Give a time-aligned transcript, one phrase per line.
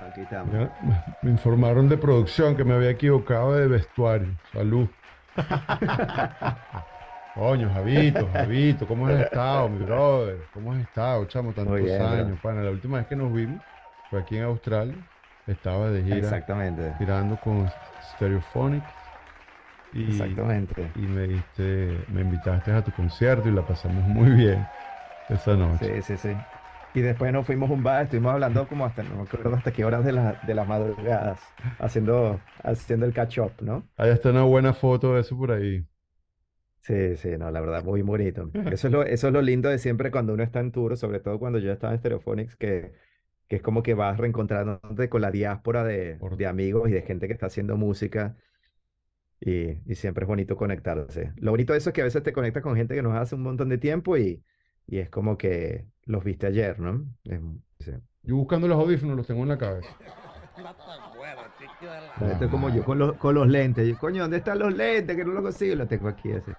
[0.00, 0.54] Aquí estamos.
[0.54, 0.70] Ya,
[1.22, 4.28] me informaron de producción que me había equivocado de vestuario.
[4.52, 4.88] Salud.
[7.34, 10.38] Coño, Javito, Javito, ¿cómo has estado, mi brother?
[10.52, 12.38] ¿Cómo has estado, chamo, tantos bien, años?
[12.40, 13.60] Pana, la última vez que nos vimos
[14.08, 14.94] fue aquí en Australia.
[15.48, 16.94] Estaba de gira Exactamente.
[16.98, 17.68] girando con
[18.14, 18.84] Stereophonic.
[19.92, 20.90] Y, Exactamente.
[20.94, 24.64] y me diste, me invitaste a tu concierto y la pasamos muy bien
[25.28, 26.02] esa noche.
[26.02, 26.36] Sí, sí, sí.
[26.94, 29.72] Y después nos fuimos a un bar, estuvimos hablando como hasta, no me acuerdo hasta
[29.72, 31.40] qué horas de, la, de las madrugadas,
[31.78, 33.88] haciendo, haciendo el catch up, ¿no?
[33.96, 35.84] Ahí está una buena foto de eso por ahí.
[36.82, 38.50] Sí, sí, no, la verdad, muy bonito.
[38.70, 41.18] Eso es lo, eso es lo lindo de siempre cuando uno está en tour, sobre
[41.20, 42.92] todo cuando yo estaba en Stereophonics, que,
[43.48, 47.26] que es como que vas reencontrándote con la diáspora de, de amigos y de gente
[47.26, 48.36] que está haciendo música.
[49.40, 51.32] Y, y siempre es bonito conectarse.
[51.36, 53.34] Lo bonito de eso es que a veces te conectas con gente que nos hace
[53.34, 54.42] un montón de tiempo y,
[54.86, 57.04] y es como que los viste ayer, ¿no?
[57.24, 57.40] Es-
[57.80, 57.92] sí.
[58.22, 59.88] Yo buscando los audífonos los tengo en la cabeza.
[62.30, 63.88] Esto es como yo con los, con los lentes.
[63.88, 65.16] Yo, Coño, ¿dónde están los lentes?
[65.16, 65.74] Que no los consigo.
[65.74, 66.52] Los tengo aquí así.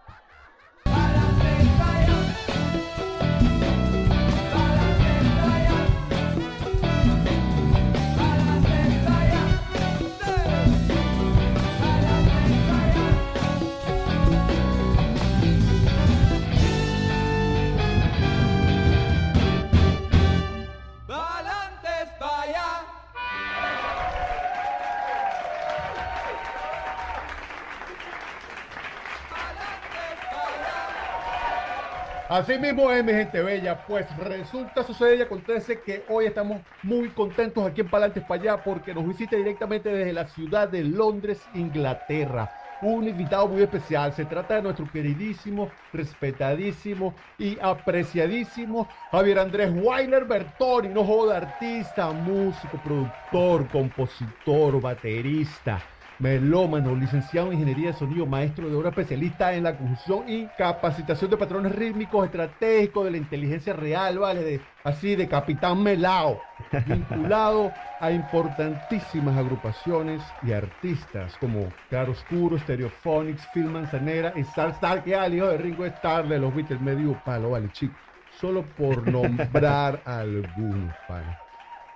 [32.27, 33.85] Así mismo es, mi gente bella.
[33.85, 38.63] Pues resulta, sucede y acontece que hoy estamos muy contentos aquí en Palantes para allá
[38.63, 42.49] porque nos visita directamente desde la ciudad de Londres, Inglaterra.
[42.81, 44.11] Un invitado muy especial.
[44.13, 50.89] Se trata de nuestro queridísimo, respetadísimo y apreciadísimo Javier Andrés Weiner Bertoni.
[50.89, 55.79] No joda, artista, músico, productor, compositor, baterista
[56.17, 61.29] melómano, licenciado en ingeniería de sonido, maestro de obra especialista en la conjunción y capacitación
[61.31, 64.43] de patrones rítmicos estratégicos de la inteligencia real, ¿vale?
[64.43, 66.47] De, así de capitán Melao,
[66.85, 75.03] vinculado a importantísimas agrupaciones y artistas como Claro Oscuro, Stereophonics, Phil Manzanera y Star Star,
[75.03, 77.99] que al hijo de Ringo Starr de los Beatles, medio palo, vale, chico.
[78.29, 81.37] Solo por nombrar algunos, pana.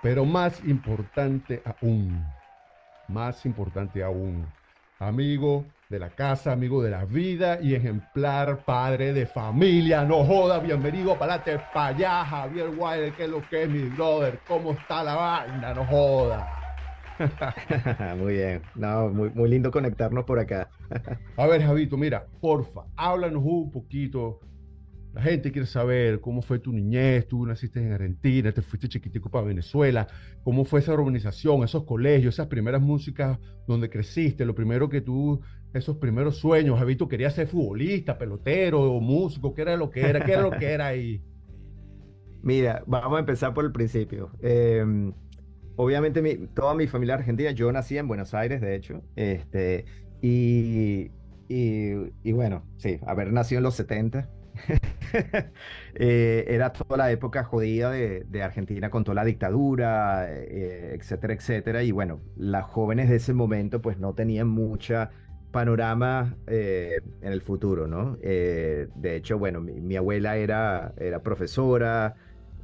[0.00, 2.39] Pero más importante aún,
[3.10, 4.46] más importante aún,
[5.00, 10.04] amigo de la casa, amigo de la vida y ejemplar padre de familia.
[10.04, 14.38] No joda, bienvenido para para allá, Javier Wilder, que es lo que es mi brother,
[14.46, 16.56] cómo está la vaina, no joda.
[18.18, 18.62] Muy bien.
[18.76, 20.70] No, muy, muy lindo conectarnos por acá.
[21.36, 24.40] A ver, Javito, mira, porfa, háblanos un poquito.
[25.12, 29.28] La gente quiere saber cómo fue tu niñez, tú naciste en Argentina, te fuiste chiquitico
[29.28, 30.06] para Venezuela,
[30.44, 35.40] cómo fue esa organización, esos colegios, esas primeras músicas donde creciste, lo primero que tú,
[35.72, 40.22] esos primeros sueños, Javito, quería ser futbolista, pelotero o músico, ¿qué era lo que era?
[40.22, 41.24] ¿Qué era lo que era ahí?
[42.42, 44.30] Mira, vamos a empezar por el principio.
[44.40, 44.84] Eh,
[45.76, 49.86] obviamente mi- toda mi familia argentina, yo nací en Buenos Aires, de hecho, este,
[50.20, 51.12] y,
[51.48, 51.92] y,
[52.22, 54.30] y bueno, sí, haber nacido en los 70,
[55.94, 61.82] eh, era toda la época jodida de, Argentina con toda la dictadura, eh, etcétera, etcétera,
[61.82, 65.10] y bueno, las jóvenes de ese momento pues no tenían mucha
[65.50, 68.16] panorama eh, en el futuro, ¿no?
[68.22, 72.14] Eh, de hecho, bueno, mi, mi abuela era, era profesora,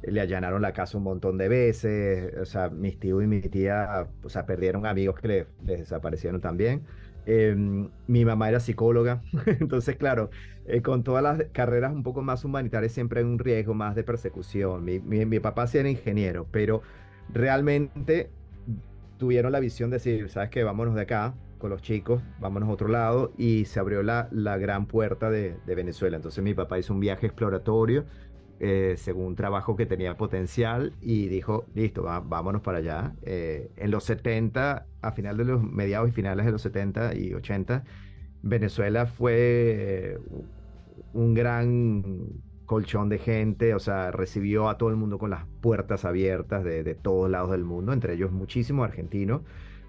[0.03, 4.07] le allanaron la casa un montón de veces, o sea, mis tíos y mi tía,
[4.23, 6.85] o sea, perdieron amigos que le- les desaparecieron también.
[7.29, 7.53] Eh,
[8.07, 10.29] mi mamá era psicóloga, entonces, claro,
[10.65, 14.03] eh, con todas las carreras un poco más humanitarias siempre hay un riesgo más de
[14.03, 14.85] persecución.
[14.85, 16.81] Mi, papá sí era ingeniero, pero
[17.27, 18.29] realmente
[19.17, 20.63] tuvieron la visión de decir, ¿sabes qué?
[20.63, 24.57] Vámonos de acá con los chicos, vámonos a otro lado, y se abrió la, la
[24.57, 26.15] gran puerta de Venezuela.
[26.15, 28.05] Entonces mi papá hizo un viaje exploratorio
[28.59, 33.13] eh, según un trabajo que tenía potencial y dijo, listo, vámonos para allá.
[33.23, 37.33] Eh, en los 70, a final de los mediados y finales de los 70 y
[37.33, 37.83] 80,
[38.41, 40.19] Venezuela fue eh,
[41.13, 42.03] un gran
[42.65, 46.95] colchón de gente, o sea, recibió a todo el mundo con las puertas abiertas de,
[46.95, 49.41] todos lados del mundo, entre ellos muchísimos argentinos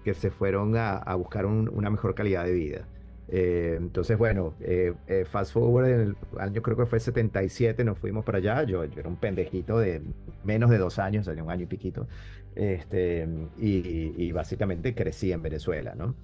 [0.03, 2.87] que se fueron a, buscar un- una mejor calidad de vida.
[3.31, 7.97] Eh, entonces, bueno, eh, eh, fast forward, en el año creo que fue 77, nos
[7.99, 8.63] fuimos para allá.
[8.63, 10.01] Yo, yo era un pendejito de
[10.43, 12.07] menos de dos años, o sea, un año y piquito.
[12.55, 13.27] Este,
[13.59, 16.15] y, y básicamente crecí en Venezuela, ¿no?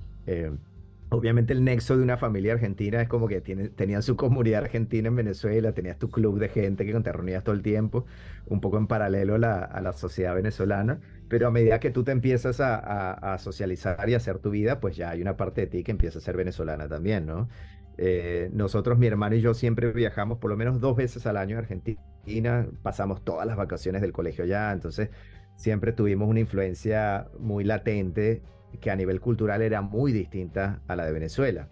[1.09, 5.07] Obviamente el nexo de una familia argentina es como que tiene, tenían su comunidad argentina
[5.07, 8.05] en Venezuela, tenías tu club de gente que te reunías todo el tiempo,
[8.47, 10.99] un poco en paralelo a la, sociedad venezolana,
[11.29, 14.79] pero a medida que tú te empiezas a, a, socializar y a hacer tu vida,
[14.79, 17.49] pues ya hay una parte de ti que empieza a ser venezolana también, ¿no?
[17.97, 21.57] Eh, nosotros, mi hermano y yo, siempre viajamos por lo menos dos veces al año
[21.57, 25.09] a Argentina, pasamos todas las vacaciones del colegio allá, entonces
[25.55, 28.41] siempre tuvimos una influencia muy latente
[28.77, 31.69] que a nivel cultural era muy distinta a la de Venezuela.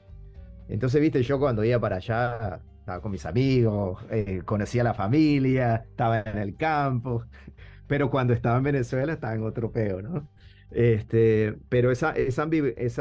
[0.69, 4.94] Entonces, viste, yo cuando iba para allá, estaba con mis amigos, eh, conocía a la
[4.94, 7.25] familia, estaba en el campo,
[7.88, 10.29] pero cuando estaba en Venezuela estaba en otro peo, ¿no?
[10.71, 12.44] Este, pero esa, esa,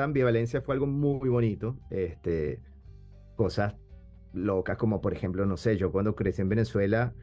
[0.02, 1.78] ambivalencia fue algo muy bonito.
[1.90, 2.60] Este,
[3.36, 3.74] cosas
[4.32, 7.14] locas como, por ejemplo, no sé, yo cuando crecí en Venezuela,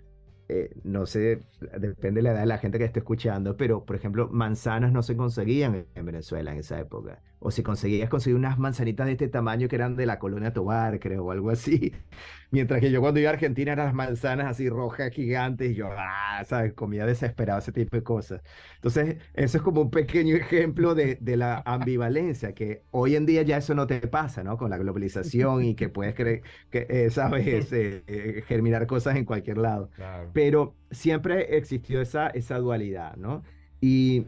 [0.50, 1.44] eh, no sé,
[1.80, 5.04] depende de la edad de la gente que esté escuchando, pero por ejemplo, manzanas no
[5.04, 7.22] se conseguían en Venezuela en esa época.
[7.40, 11.00] O si conseguías conseguir unas manzanitas de este tamaño que eran de la colonia Tobar,
[11.00, 11.94] creo, o algo así.
[12.52, 15.90] Mientras que yo cuando iba a Argentina eran las manzanas así rojas, gigantes, y yo,
[15.92, 16.74] ah, ¿sabes?
[16.74, 18.42] Comía desesperado ese tipo de cosas.
[18.76, 23.42] Entonces, eso es como un pequeño ejemplo de, de la ambivalencia, que hoy en día
[23.44, 24.58] ya eso no te pasa, ¿no?
[24.58, 27.72] Con la globalización y que puedes, creer, que, eh, ¿sabes?
[27.72, 29.90] Eh, eh, germinar cosas en cualquier lado.
[30.34, 33.44] Pero siempre existió esa, esa dualidad, ¿no?
[33.82, 34.28] Y,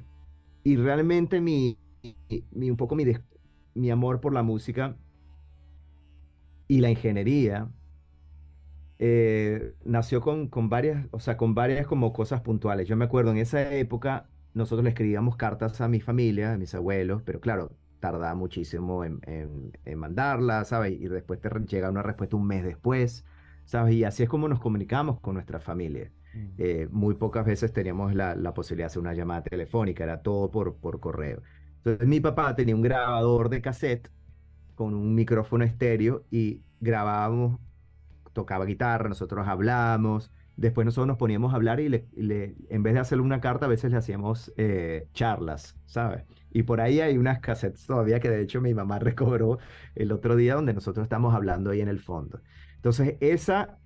[0.63, 1.80] y realmente mi,
[2.51, 3.05] mi, un poco mi,
[3.73, 4.95] mi amor por la música
[6.67, 7.69] y la ingeniería
[8.99, 12.87] eh, nació con, con, varias, o sea, con varias como cosas puntuales.
[12.87, 16.75] Yo me acuerdo en esa época nosotros le escribíamos cartas a mi familia, a mis
[16.75, 20.99] abuelos, pero claro, tardaba muchísimo en, en, mandarlas, ¿sabes?
[20.99, 23.25] Y después te llega una respuesta un mes después,
[23.65, 23.93] ¿sabes?
[23.95, 26.11] Y así es como nos comunicamos con nuestra familia.
[26.33, 26.47] Mm.
[26.57, 30.51] Eh, muy pocas veces teníamos la, la, posibilidad de hacer una llamada telefónica, era todo
[30.51, 31.41] por, por correo.
[31.83, 34.11] Entonces mi papá tenía un grabador de cassette
[34.75, 37.59] con un micrófono estéreo y grabábamos
[38.33, 42.07] tocaba guitarra, nosotros hablábamos, después nosotros nos poníamos a hablar y, le,
[42.69, 46.25] en vez de hacerle una carta, a veces le hacíamos eh, charlas, ¿sabes?
[46.51, 49.59] Y por ahí hay unas cassettes todavía que de hecho mi mamá recobró
[49.95, 52.41] el otro día donde nosotros estamos hablando ahí en el fondo.
[52.75, 53.79] Entonces, esa,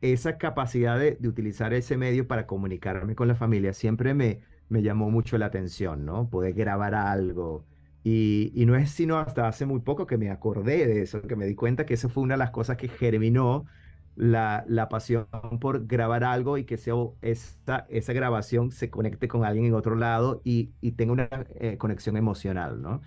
[0.00, 4.82] esa capacidad de, de utilizar ese medio para comunicarme con la familia siempre me, me
[4.82, 6.28] llamó mucho la atención, ¿no?
[6.30, 7.66] Poder grabar algo,
[8.08, 11.44] y, no es sino hasta hace muy poco que me acordé de eso, que me
[11.44, 13.66] di cuenta que eso fue una de las cosas que germinó
[14.14, 15.26] la, la pasión
[15.60, 19.96] por grabar algo y que sea esa, esa grabación se conecte con alguien en otro
[19.96, 23.02] lado y, y tenga una eh, conexión emocional, ¿no?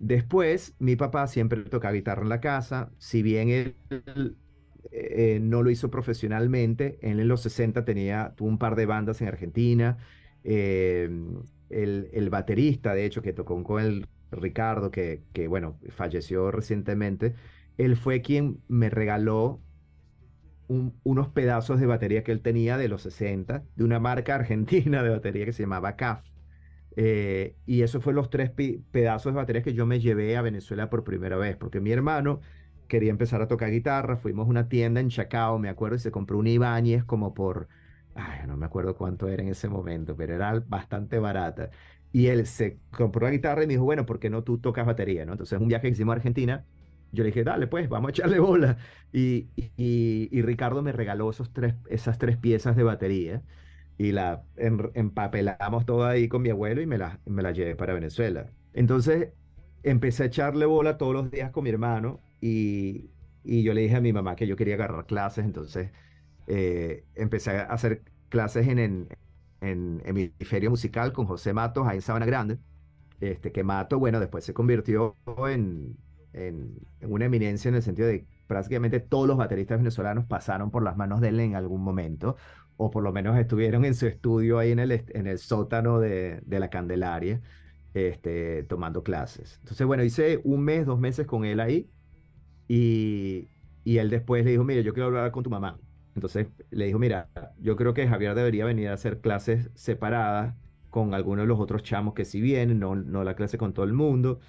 [0.00, 3.76] Después, mi papá siempre tocaba guitarra en la casa, si bien él
[4.90, 9.20] eh, no lo hizo profesionalmente, él en los 60 tenía, tuvo un par de bandas
[9.22, 9.98] en Argentina,
[10.44, 11.08] eh,
[11.70, 17.34] el, el, baterista, de hecho, que tocó con él Ricardo, que, que bueno, falleció recientemente,
[17.78, 19.60] él fue quien me regaló
[21.02, 25.10] unos pedazos de batería que él tenía de los 60, de una marca argentina de
[25.10, 26.24] batería que se llamaba CAF.
[26.96, 30.90] Eh, y eso fue los tres pedazos de batería que yo me llevé a Venezuela
[30.90, 32.40] por primera vez, porque mi hermano
[32.86, 36.10] quería empezar a tocar guitarra, fuimos a una tienda en Chacao, me acuerdo, y se
[36.10, 37.68] compró un Ibáñez como por,
[38.14, 41.70] ay, no me acuerdo cuánto era en ese momento, pero era bastante barata.
[42.12, 44.86] Y él se compró la guitarra y me dijo, bueno, ¿por qué no tú tocas
[44.86, 45.24] batería?
[45.24, 45.32] ¿no?
[45.32, 46.66] Entonces, un viaje que hicimos a Argentina,
[47.10, 48.76] yo le dije, dale, pues, vamos a echarle bola.
[49.12, 53.42] Y, y, Ricardo me regaló esos tres, esas tres piezas de batería
[53.98, 57.94] y la empapelamos toda ahí con mi abuelo y me la, me la llevé para
[57.94, 58.52] Venezuela.
[58.72, 59.30] Entonces,
[59.82, 63.10] empecé a echarle bola todos los días con mi hermano y,
[63.44, 65.92] y yo le dije a mi mamá que yo quería agarrar clases, entonces
[66.46, 69.08] eh, empecé a hacer clases en, en,
[69.60, 72.58] en Hemisferio Musical con José Matos ahí en Sabana Grande.
[73.20, 75.16] Este, que Mato, bueno, después se convirtió
[75.48, 75.96] en,
[76.32, 80.96] en, una eminencia en el sentido de prácticamente todos los bateristas venezolanos pasaron por las
[80.96, 82.36] manos de él en algún momento,
[82.76, 86.40] o por lo menos estuvieron en su estudio ahí en el, en el sótano de,
[86.44, 87.40] de la Candelaria,
[87.94, 89.58] este, tomando clases.
[89.60, 91.88] Entonces, bueno, hice un mes, dos meses con él ahí,
[92.68, 93.50] y,
[93.84, 95.78] y él después le dijo, mire, yo quiero hablar con tu mamá.
[96.14, 97.28] Entonces le dijo, mira,
[97.60, 100.54] yo creo que Javier debería venir a hacer clases separadas
[100.90, 103.94] con algunos de los otros chamos que sí vienen, no, la clase con todo el
[103.94, 104.40] mundo.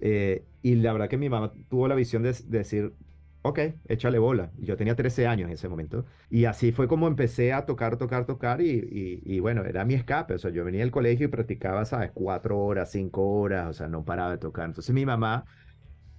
[0.00, 2.94] Eh, y la verdad que mi mamá tuvo la visión de, decir,
[3.42, 4.50] ok, échale bola.
[4.58, 6.06] Yo tenía 13 años en ese momento.
[6.30, 8.62] Y así fue como empecé a tocar, tocar, tocar.
[8.62, 10.34] Y, y, bueno, era mi escape.
[10.34, 12.10] O sea, yo venía del colegio y practicaba, ¿sabes?
[12.14, 13.68] Cuatro horas, cinco horas.
[13.68, 14.66] O sea, no paraba de tocar.
[14.66, 15.44] Entonces mi mamá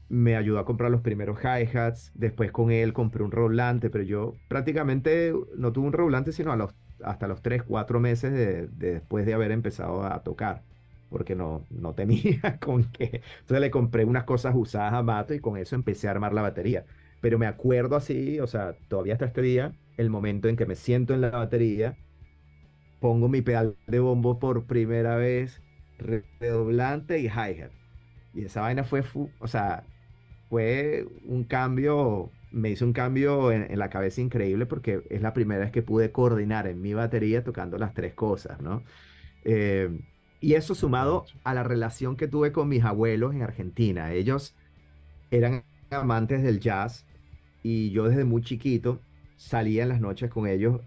[0.10, 4.40] me ayudó a comprar los primeros hi-hats, después con él compré un rollante, pero yo
[4.48, 9.26] prácticamente no tuve un rollante sino a los, hasta los 3, 4 meses de, después
[9.26, 10.66] de haber empezado a tocar,
[11.10, 13.22] porque no, no tenía con qué.
[13.42, 16.42] Entonces le compré unas cosas usadas a Mato y con eso empecé a armar la
[16.44, 16.86] batería.
[17.22, 20.76] Pero me acuerdo así, o sea, todavía hasta este día, el momento en que me
[20.76, 21.98] siento en la batería,
[23.00, 25.64] pongo mi pedal de bombo por primera vez,
[25.98, 27.74] redoblante y hi-hat.
[28.34, 29.04] Y esa vaina fue,
[29.40, 29.84] o sea,
[30.50, 35.62] fue un cambio, me hizo un cambio en, la cabeza increíble porque es la primera
[35.62, 38.84] vez que pude coordinar en mi batería tocando las tres cosas, ¿no?
[39.46, 40.00] Eh,
[40.42, 44.12] y eso sumado a la relación que tuve con mis abuelos en Argentina.
[44.12, 44.56] Ellos
[45.32, 47.06] eran amantes del jazz
[47.64, 49.00] y yo desde muy chiquito
[49.38, 50.82] salía en las noches con ellos.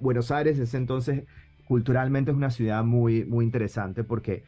[0.00, 1.24] Buenos Aires ese entonces
[1.66, 4.44] culturalmente es una ciudad muy, muy interesante porque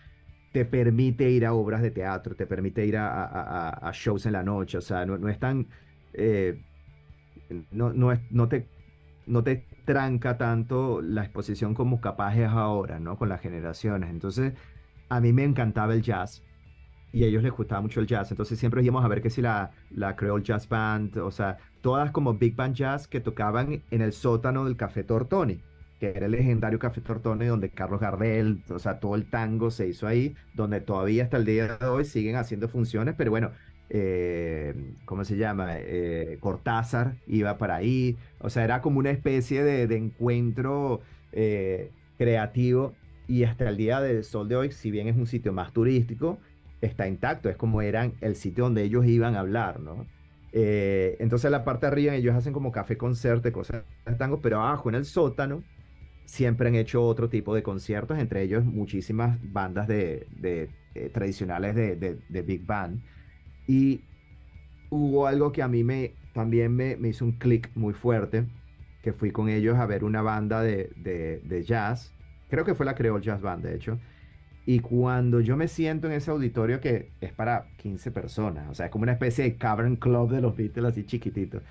[0.57, 4.79] te permite ir a obras de teatro, te permite ir a, shows en la noche,
[4.79, 5.67] o sea, no, es tan,
[6.15, 6.63] eh,
[7.73, 8.67] no, no, es, no, te,
[9.27, 13.19] no te tranca tanto la exposición como capaz es ahora, ¿no?
[13.19, 14.09] Con las generaciones.
[14.09, 14.55] Entonces,
[15.11, 16.43] a mí me encantaba el jazz
[17.13, 19.43] y a ellos les gustaba mucho el jazz, entonces siempre íbamos a ver que si
[19.43, 24.01] la, la Creole Jazz Band, o sea, todas como Big Band Jazz que tocaban en
[24.01, 25.61] el sótano del Café Tortoni
[26.01, 29.89] que era el legendario Café Tortone, donde Carlos Gardel, o sea, todo el tango se
[29.89, 33.51] hizo ahí, donde todavía hasta el día de hoy siguen haciendo funciones, pero bueno,
[33.89, 34.75] eh,
[35.05, 35.77] ¿cómo se llama?
[35.79, 41.01] Eh, Cortázar iba para ahí, o sea, era como una especie de, encuentro
[41.33, 42.95] eh, creativo
[43.27, 46.39] y hasta el día del sol de hoy, si bien es un sitio más turístico,
[46.83, 50.07] está intacto, es como eran el sitio donde ellos iban a hablar, ¿no?
[50.59, 54.89] entonces la parte de arriba ellos hacen como café concerte, cosas de tango, pero abajo
[54.89, 55.63] en el sótano
[56.27, 60.27] siempre han hecho otro tipo de conciertos, entre ellos muchísimas bandas de,
[60.95, 63.01] eh, tradicionales de, Big Band.
[63.67, 64.03] Y
[64.91, 68.45] hubo algo que a mí me, también me, hizo un clic muy fuerte,
[69.03, 72.13] que fui con ellos a ver una banda de, jazz,
[72.51, 73.99] creo que fue la Creole Jazz Band, de hecho.
[74.69, 78.87] Y cuando yo me siento en ese auditorio que es para 15 personas, o sea,
[78.87, 81.63] es como una especie de cavern club de los Beatles así chiquitito.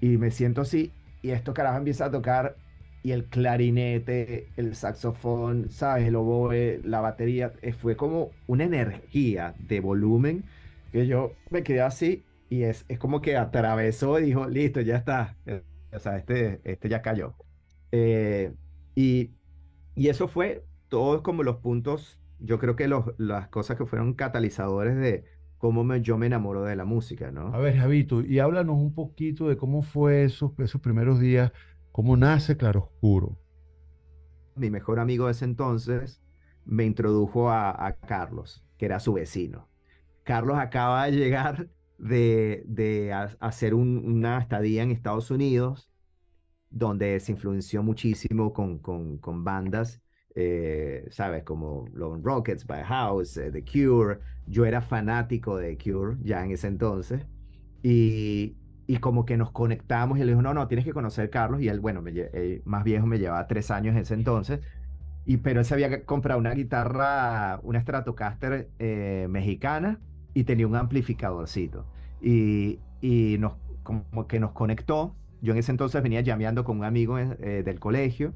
[0.00, 2.56] Y me siento así, y esto carajo empieza a tocar
[3.02, 6.06] y el clarinete, el saxofón, ¿sabes?
[6.08, 10.44] El oboe, la batería, eh, fue como una energía de volumen
[10.92, 14.96] que yo me quedé así y es, es como que atravesó y dijo, listo, ya
[14.96, 15.62] está, eh,
[15.92, 17.36] o sea, este, este ya cayó.
[17.92, 18.54] Eh,
[18.94, 19.36] y,
[19.94, 24.14] y eso fue todos como los puntos, yo creo que los, las cosas que fueron
[24.14, 25.24] catalizadores de
[25.58, 27.54] cómo me, yo me enamoro de la música, ¿no?
[27.54, 31.52] A ver, Javito, y háblanos un poquito de cómo fue esos, esos primeros días
[31.98, 33.40] ¿Cómo nace Claroscuro?
[34.54, 36.22] Mi mejor amigo de ese entonces
[36.64, 39.68] me introdujo a, Carlos, que era su vecino.
[40.22, 45.90] Carlos acaba de llegar de, hacer una estadía en Estados Unidos,
[46.70, 50.00] donde se influenció muchísimo con, con, bandas,
[50.36, 51.42] eh, ¿sabes?
[51.42, 54.20] Como Lone Rockets, By House, eh, The Cure.
[54.46, 57.26] Yo era fanático de The Cure ya en ese entonces.
[57.82, 58.56] Y,
[58.88, 61.60] y como que nos conectamos y él dijo, no, no, tienes que conocer a Carlos.
[61.60, 64.60] Y él, bueno, me, eh, más viejo me llevaba tres años en ese entonces.
[65.26, 70.00] Y, pero él se había comprado una guitarra, una Stratocaster eh, mexicana
[70.32, 71.84] y tenía un amplificadorcito.
[72.22, 75.14] Y, y nos, como que nos conectó.
[75.42, 78.32] Yo en ese entonces venía llameando con un amigo eh, del colegio,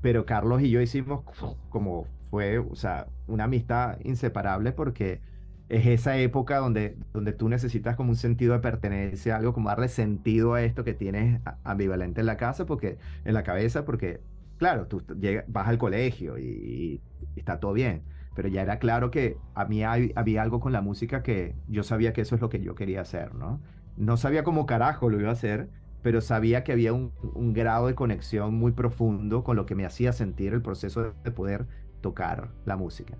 [0.00, 1.24] pero Carlos y yo hicimos
[1.70, 5.20] como fue, o sea, una amistad inseparable porque
[5.68, 9.88] es esa época donde, donde tú necesitas como un sentido de pertenencia, algo como darle
[9.88, 14.20] sentido a esto que tienes ambivalente en la casa, porque en la cabeza, porque
[14.56, 15.02] claro, tú
[15.46, 17.00] vas al colegio y,
[17.36, 18.02] está todo bien,
[18.34, 22.12] pero ya era claro que a mí había algo con la música que yo sabía
[22.12, 23.60] que eso es lo que yo quería hacer, ¿no?
[23.96, 25.68] No sabía cómo carajo lo iba a hacer,
[26.02, 30.12] pero sabía que había un grado de conexión muy profundo con lo que me hacía
[30.12, 31.66] sentir el proceso de poder
[32.00, 33.18] tocar la música.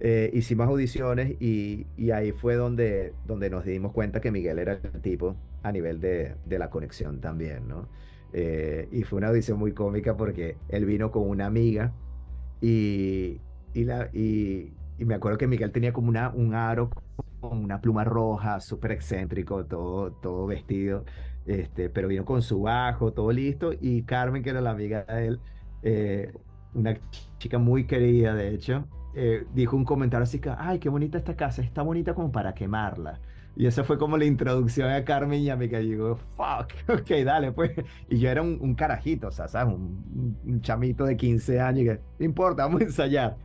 [0.00, 5.00] Eh, hicimos audiciones y, ahí fue donde, donde nos dimos cuenta que Miguel era el
[5.02, 7.88] tipo a nivel de, la conexión también, ¿no?
[8.32, 11.92] Eh, y fue una audición muy cómica porque él vino con una amiga
[12.60, 13.40] y,
[13.74, 16.90] la, y, me acuerdo que Miguel tenía como una, un aro
[17.40, 21.04] con una pluma roja, súper excéntrico, todo, todo vestido,
[21.46, 25.26] este, pero vino con su bajo, todo listo, y Carmen, que era la amiga de
[25.26, 25.40] él,
[25.82, 26.32] eh,
[26.74, 26.98] una
[27.38, 28.84] chica muy querida, de hecho,
[29.14, 32.54] eh, dijo un comentario así que, ay, qué bonita esta casa, está bonita como para
[32.54, 33.20] quemarla.
[33.56, 37.10] Y esa fue como la introducción a Carmen y a mí que digo, fuck, ok,
[37.24, 37.72] dale, pues.
[38.08, 39.74] Y yo era un, carajito, o sea, ¿sabes?
[39.74, 43.36] Un, chamito de 15 años y que, no importa, vamos a ensayar.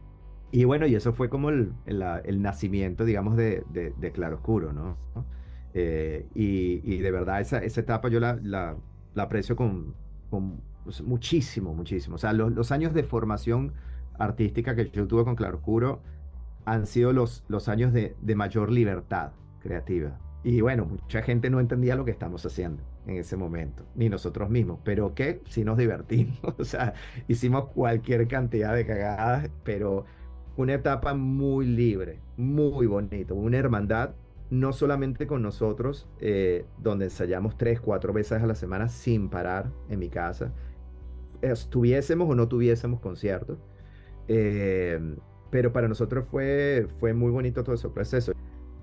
[0.52, 4.98] Y bueno, y eso fue como el, el, nacimiento, digamos, de, de, Claroscuro, ¿no?
[5.74, 8.76] Eh, y, de verdad, esa, esa etapa yo la, la,
[9.16, 9.96] la aprecio con,
[10.30, 10.62] con
[11.04, 12.18] muchísimo, muchísimo.
[12.18, 13.74] O sea, los, los años de formación
[14.18, 16.02] artística que yo tuve con Claroscuro
[16.66, 20.20] han sido los, los años de, mayor libertad creativa.
[20.44, 24.50] Y bueno, mucha gente no entendía lo que estamos haciendo en ese momento, ni nosotros
[24.50, 26.94] mismos, pero que sí nos divertimos, o sea,
[27.28, 30.06] hicimos cualquier cantidad de cagadas, pero
[30.56, 34.12] una etapa muy libre, muy bonito, una hermandad,
[34.50, 39.72] no solamente con nosotros, eh, donde ensayamos tres, cuatro veces a la semana sin parar
[39.90, 40.54] en mi casa,
[41.42, 43.58] estuviésemos o no tuviésemos conciertos,
[44.28, 45.00] eh,
[45.50, 48.34] pero para nosotros fue, fue muy bonito todo ese proceso.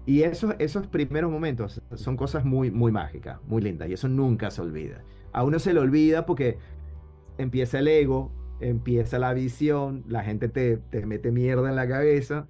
[0.07, 4.51] Y esos, esos primeros momentos son cosas muy, muy mágicas, muy lindas, y eso nunca
[4.51, 5.03] se olvida.
[5.33, 6.59] A uno se le olvida porque
[7.39, 12.49] empieza el ego, empieza la visión, la gente te, te mete mierda en la cabeza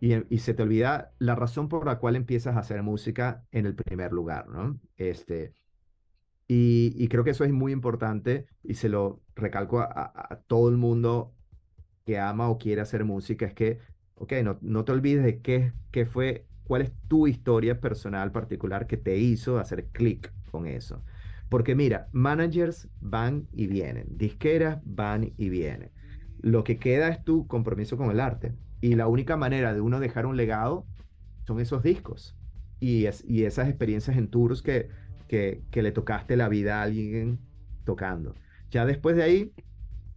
[0.00, 3.66] y, y, se te olvida la razón por la cual empiezas a hacer música en
[3.66, 4.80] el primer lugar, ¿no?
[4.96, 5.52] Este,
[6.48, 10.76] y, y creo que eso es muy importante y se lo recalco a, todo el
[10.76, 11.32] mundo
[12.10, 13.78] que ama o quiere hacer música, es que,
[14.16, 18.88] ok, no, no te olvides de qué, qué fue cuál es tu historia personal particular
[18.88, 21.04] que te hizo hacer clic con eso.
[21.48, 25.92] Porque mira, managers van y vienen, disqueras van y vienen.
[26.40, 28.54] Lo que queda es tu compromiso con el arte.
[28.80, 30.88] Y la única manera de uno dejar un legado
[31.46, 32.36] son esos discos
[32.80, 34.88] y, es, y esas experiencias en tours que,
[35.28, 37.38] que, que le tocaste la vida a alguien
[37.84, 38.34] tocando.
[38.72, 39.52] Ya después de ahí,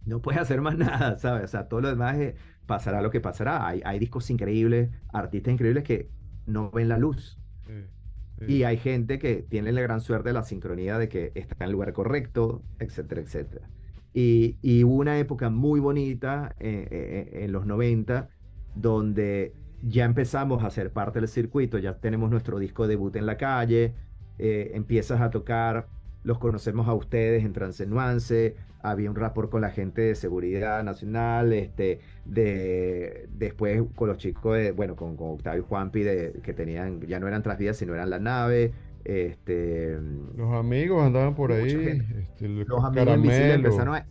[0.04, 1.44] no puedes hacer más nada, ¿sabes?
[1.44, 2.34] O sea, todo lo demás es,
[2.66, 3.66] pasará lo que pasará.
[3.66, 6.10] Hay, hay discos increíbles, artistas increíbles que
[6.46, 7.38] no ven la luz.
[8.46, 11.68] Y hay gente que tiene la gran suerte de la sincronía de que está en
[11.68, 13.70] el lugar correcto, etcétera, etcétera.
[14.12, 18.30] Y, y hubo una época muy bonita eh, eh, en los 90
[18.74, 23.36] donde ya empezamos a ser parte del circuito, ya tenemos nuestro disco debut en la
[23.36, 23.94] calle,
[24.38, 25.88] eh, empiezas a tocar,
[26.24, 31.52] los conocemos a ustedes en Transenuance, había un rapport con la gente de seguridad nacional,
[31.52, 36.52] este, de, después con los chicos de, bueno, con, con Octavio y Juanpi, de, que
[36.52, 38.72] tenían, ya no eran Trasvías, sino eran la nave.
[39.04, 39.98] Este,
[40.36, 44.06] los amigos andaban por ahí, este, los amigos empezaron a,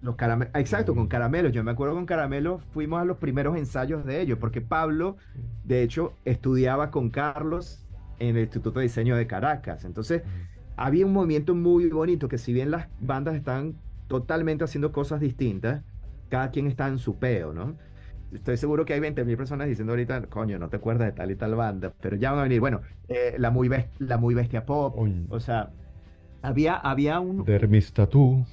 [0.00, 1.52] los caramelos, exacto, con caramelos.
[1.52, 5.16] Yo me acuerdo con caramelos, fuimos a los primeros ensayos de ellos, porque Pablo,
[5.64, 7.86] de hecho, estudiaba con Carlos
[8.18, 9.84] en el Instituto de Diseño de Caracas.
[9.84, 10.22] Entonces,
[10.76, 13.74] había un movimiento muy bonito que si bien las bandas están
[14.08, 15.82] totalmente haciendo cosas distintas,
[16.28, 17.76] cada quien está en su peo, ¿no?
[18.32, 21.36] Estoy seguro que hay 20.000 personas diciendo ahorita, coño, no te acuerdas de tal y
[21.36, 24.96] tal banda, pero ya van a venir, bueno, eh, la, muy la muy bestia pop,
[25.28, 25.70] o sea,
[26.42, 27.44] había, había un...
[27.44, 28.44] Dermistatú.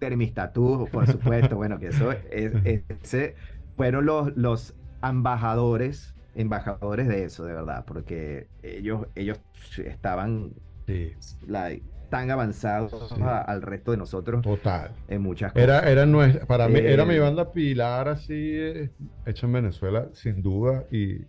[0.00, 2.52] Dermistatú, por supuesto, bueno, que eso, es,
[2.88, 3.36] ese,
[3.76, 9.38] fueron los, los embajadores, embajadores de eso, de verdad, porque ellos, ellos
[9.78, 10.52] estaban
[10.88, 11.12] sí.
[11.46, 11.70] la,
[12.08, 13.22] tan avanzados sí.
[13.22, 14.42] al resto de nosotros.
[14.42, 14.92] Total.
[15.08, 15.64] En muchas cosas.
[15.64, 18.90] Era, era nuestra, para eh, mí, era mi banda pilar así, eh,
[19.26, 20.84] hecha en Venezuela, sin duda.
[20.90, 21.22] Y,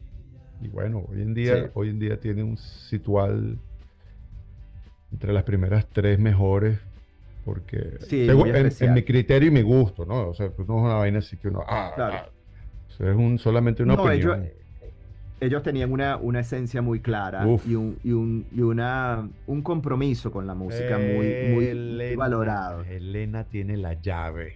[0.62, 1.72] y bueno, hoy en día, sí.
[1.74, 3.58] hoy en día tiene un situal
[5.12, 6.80] entre las primeras tres mejores.
[7.46, 10.28] Porque según, en, en, mi criterio y mi gusto, ¿no?
[10.28, 11.64] O sea, pues no es una vaina así que uno.
[11.68, 12.16] Ah, claro.
[12.18, 12.30] ah.
[12.90, 14.44] O sea, es un, solamente una no, opinión.
[14.44, 14.59] Ellos,
[15.42, 20.32] ellos tenían una, una esencia muy clara y, un, y, un, y una, un compromiso
[20.32, 22.84] con la música muy, muy, muy valorado.
[22.84, 24.56] Elena tiene la llave.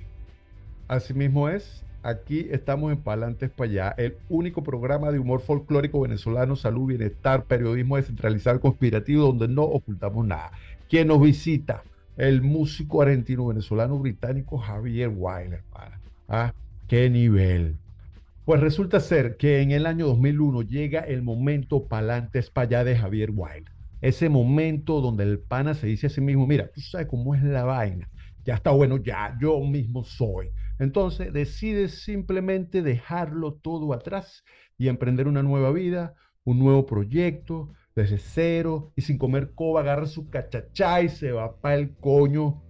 [0.88, 1.84] Así mismo es.
[2.04, 7.46] Aquí estamos en Palantes para allá, el único programa de humor folclórico venezolano, salud, bienestar,
[7.46, 10.52] periodismo descentralizado, conspirativo, donde no ocultamos nada.
[10.90, 11.84] Quien nos visita,
[12.18, 15.62] el músico argentino venezolano británico Javier Weiler.
[15.72, 16.02] Para.
[16.28, 16.54] ¿Ah?
[16.90, 17.78] ¿Qué nivel?
[18.46, 23.32] Pues resulta ser que en el año 2001 llega el momento palantes para de Javier
[23.34, 23.70] Wild.
[24.02, 27.42] Ese momento donde el pana se dice a sí mismo, mira, tú sabes cómo es
[27.42, 28.10] la vaina.
[28.44, 30.50] Ya está bueno, ya, yo mismo soy.
[30.78, 34.44] Entonces decide simplemente dejarlo todo atrás
[34.78, 40.06] y emprender una nueva vida, un nuevo proyecto, desde cero y sin comer coba, agarra
[40.06, 42.62] su cachachá y se va para el coño.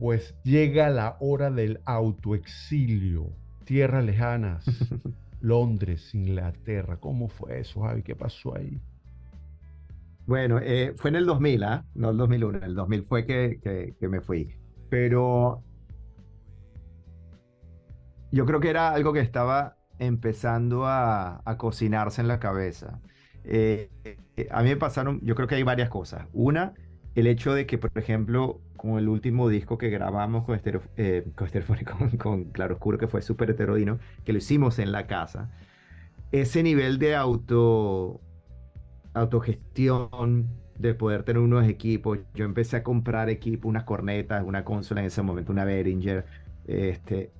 [0.00, 4.64] Pues llega la hora del autoexilio tierras lejanas,
[5.40, 6.98] Londres, Inglaterra.
[6.98, 8.02] ¿Cómo fue eso, Javi?
[8.02, 8.80] ¿Qué pasó ahí?
[10.26, 11.84] Bueno, eh, fue en el 2000, ¿ah?
[11.84, 11.90] ¿eh?
[11.94, 12.58] no el 2001.
[12.58, 14.54] El 2000 fue que, que, que, me fui.
[14.88, 15.62] Pero
[18.30, 23.00] yo creo que era algo que estaba empezando a, a cocinarse en la cabeza.
[23.44, 26.26] Eh, eh, a mí me pasaron, yo creo que hay varias cosas.
[26.32, 26.74] Una,
[27.14, 31.24] el hecho de que, por ejemplo, con el último disco que grabamos con, estereo, eh,
[31.36, 31.48] con,
[32.08, 35.52] con, con Claroscuro, que fue súper heterodino, que lo hicimos en la casa,
[36.32, 38.20] ese nivel de auto,
[39.14, 45.00] autogestión, de poder tener unos equipos, yo empecé a comprar equipo, unas cornetas, una consola
[45.00, 46.24] en ese momento, una Behringer,
[46.66, 47.30] este,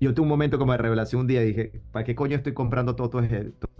[0.00, 2.94] yo tuve un momento como de revelación un día, dije, ¿para qué coño estoy comprando
[2.94, 3.70] todos estos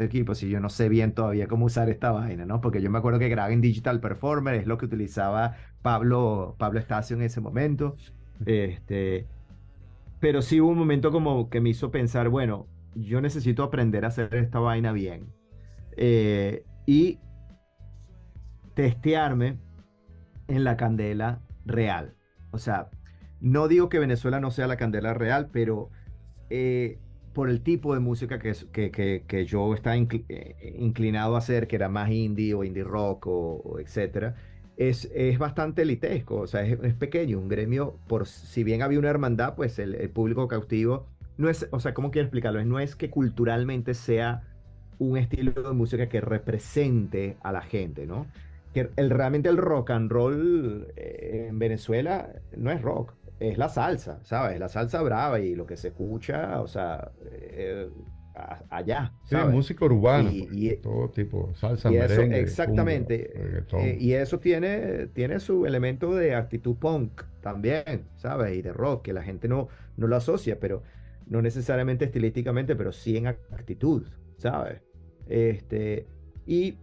[0.00, 2.60] equipos si yo no sé bien todavía cómo usar esta vaina, ¿no?
[2.60, 6.78] Porque yo me acuerdo que grababa en Digital Performer, es lo que utilizaba Pablo, Pablo
[6.78, 7.96] Estacio en ese momento.
[8.46, 9.26] Este,
[10.20, 14.08] pero sí hubo un momento como que me hizo pensar, bueno, yo necesito aprender a
[14.08, 15.32] hacer esta vaina bien.
[15.96, 17.18] Eh, y
[18.74, 19.58] testearme
[20.48, 22.14] en la candela real.
[22.50, 22.90] O sea,
[23.40, 25.90] no digo que Venezuela no sea la candela real, pero
[26.50, 26.98] eh,
[27.32, 31.76] por el tipo de música que, que, que, yo estaba eh, inclinado a hacer, que
[31.76, 34.34] era más indie o indie rock o, etcétera,
[34.76, 39.10] es, es, bastante elitesco, o sea, es, pequeño, un gremio, por si bien había una
[39.10, 41.06] hermandad, pues el, el, público cautivo
[41.36, 42.64] no es, o sea, ¿cómo quiero explicarlo?
[42.64, 44.42] No es que culturalmente sea
[44.98, 48.26] un estilo de música que represente a la gente, ¿no?
[48.72, 53.68] Que el, realmente el rock and roll eh, en Venezuela no es rock, es la
[53.68, 54.58] salsa, ¿sabes?
[54.58, 57.88] La salsa brava y lo que se escucha, o sea, eh,
[58.70, 59.12] allá.
[59.24, 63.32] Sí, música urbana, y, todo tipo, salsa, y Exactamente.
[63.34, 68.56] Eh, y eso tiene, tiene su elemento de actitud punk también, ¿sabes?
[68.56, 70.82] Y de rock, que la gente no, no lo asocia, pero
[71.26, 74.80] no necesariamente estilísticamente, pero sí en actitud, ¿sabes?
[75.28, 76.06] Este,
[76.46, 76.76] y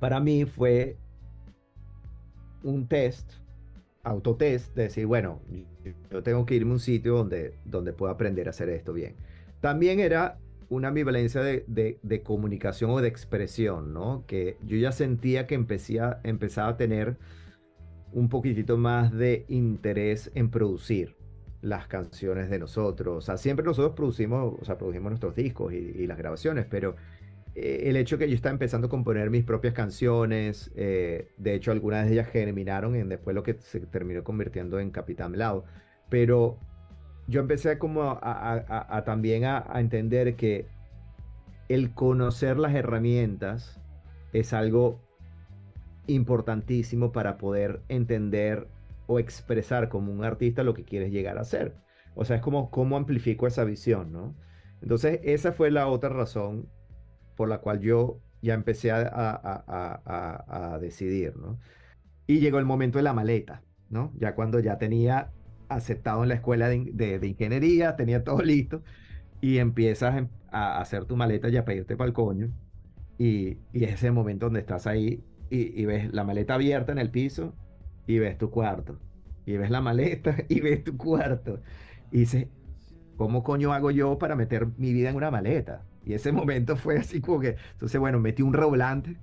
[0.00, 0.96] para mí fue
[2.62, 3.32] un test
[4.02, 5.40] autotest de decir, bueno,
[6.10, 9.16] yo tengo que irme a un sitio donde, donde pueda aprender a hacer esto bien.
[9.60, 10.38] También era
[10.68, 11.64] una ambivalencia de,
[12.02, 14.24] de, comunicación o de expresión, ¿no?
[14.26, 17.16] Que yo ya sentía que empecía, empezaba a tener
[18.12, 21.16] un poquitito más de interés en producir
[21.60, 23.16] las canciones de nosotros.
[23.16, 26.96] O sea, siempre nosotros producimos, o sea, producimos nuestros discos y, las grabaciones, pero
[27.54, 31.72] eh, el hecho que yo estaba empezando a componer mis propias canciones, eh, de hecho
[31.72, 35.64] algunas de ellas germinaron en después lo que se terminó convirtiendo en Capitán Lao,
[36.08, 36.58] pero
[37.28, 40.66] yo empecé como a, también a, entender que
[41.68, 43.78] el conocer las herramientas
[44.32, 44.98] es algo
[46.06, 48.66] importantísimo para poder entender
[49.06, 51.76] o expresar como un artista lo que quieres llegar a ser.
[52.14, 54.34] O sea, es como cómo amplifico esa visión, ¿no?
[54.80, 56.68] Entonces, esa fue la otra razón
[57.36, 61.58] por la cual yo ya empecé a, decidir, ¿no?
[62.26, 64.12] Y llegó el momento de la maleta, ¿no?
[64.16, 65.30] Ya cuando ya tenía
[65.68, 68.82] aceptado en la escuela de, ingeniería, tenía todo listo,
[69.40, 72.50] y empiezas em, a hacer tu maleta y a pedirte para el coño,
[73.18, 76.98] y, y, es ese momento donde estás ahí y, y, ves la maleta abierta en
[76.98, 77.54] el piso
[78.06, 78.98] y ves tu cuarto,
[79.46, 81.60] y ves la maleta y ves tu cuarto,
[82.10, 82.46] y dices,
[83.16, 85.84] ¿cómo coño hago yo para meter mi vida en una maleta?
[86.04, 89.16] Y ese momento fue así como que, entonces bueno, metí un revolante.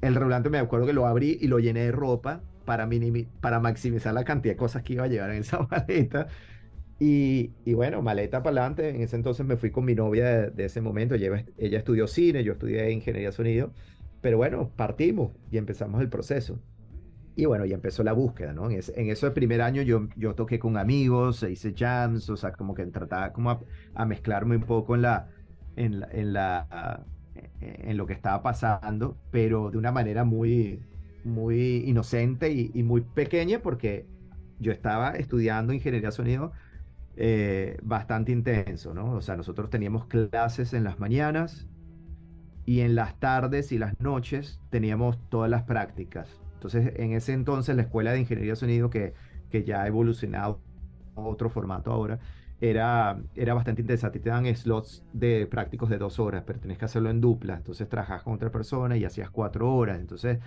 [0.00, 2.88] El revolante me acuerdo que lo abrí y lo llené de ropa para,
[3.40, 6.28] para maximizar la cantidad de cosas que iba a llevar en esa maleta.
[7.00, 8.88] Y, y bueno, maleta para adelante.
[8.90, 11.14] En ese entonces me fui con mi novia de, ese momento.
[11.14, 13.72] Ella, ella, estudió cine, yo estudié ingeniería de sonido.
[14.20, 16.60] Pero bueno, partimos y empezamos el proceso.
[17.36, 18.70] Y bueno, ya empezó la búsqueda, ¿no?
[18.70, 22.52] En, ese, en ese primer año yo, yo toqué con amigos, hice jams, o sea,
[22.52, 23.60] como que trataba como a,
[23.94, 25.28] a mezclarme un poco en la,
[25.76, 27.04] en, la,
[27.60, 30.80] en, lo que estaba pasando, pero de una manera muy,
[31.24, 34.06] muy inocente y, muy pequeña porque
[34.58, 36.52] yo estaba estudiando ingeniería de sonido
[37.16, 39.12] eh, bastante intenso, ¿no?
[39.12, 41.68] O sea, nosotros teníamos clases en las mañanas
[42.66, 46.40] y en las tardes y las noches teníamos todas las prácticas.
[46.54, 49.14] Entonces, en ese entonces la escuela de ingeniería de sonido que,
[49.50, 50.60] que ya ha evolucionado
[51.14, 52.18] a otro formato ahora,
[52.60, 54.20] era, era bastante interesante.
[54.20, 57.56] Te dan slots de prácticos de dos horas, pero tenés que hacerlo en dupla.
[57.56, 59.98] Entonces trabajas con otra persona y hacías cuatro horas.
[59.98, 60.38] Entonces,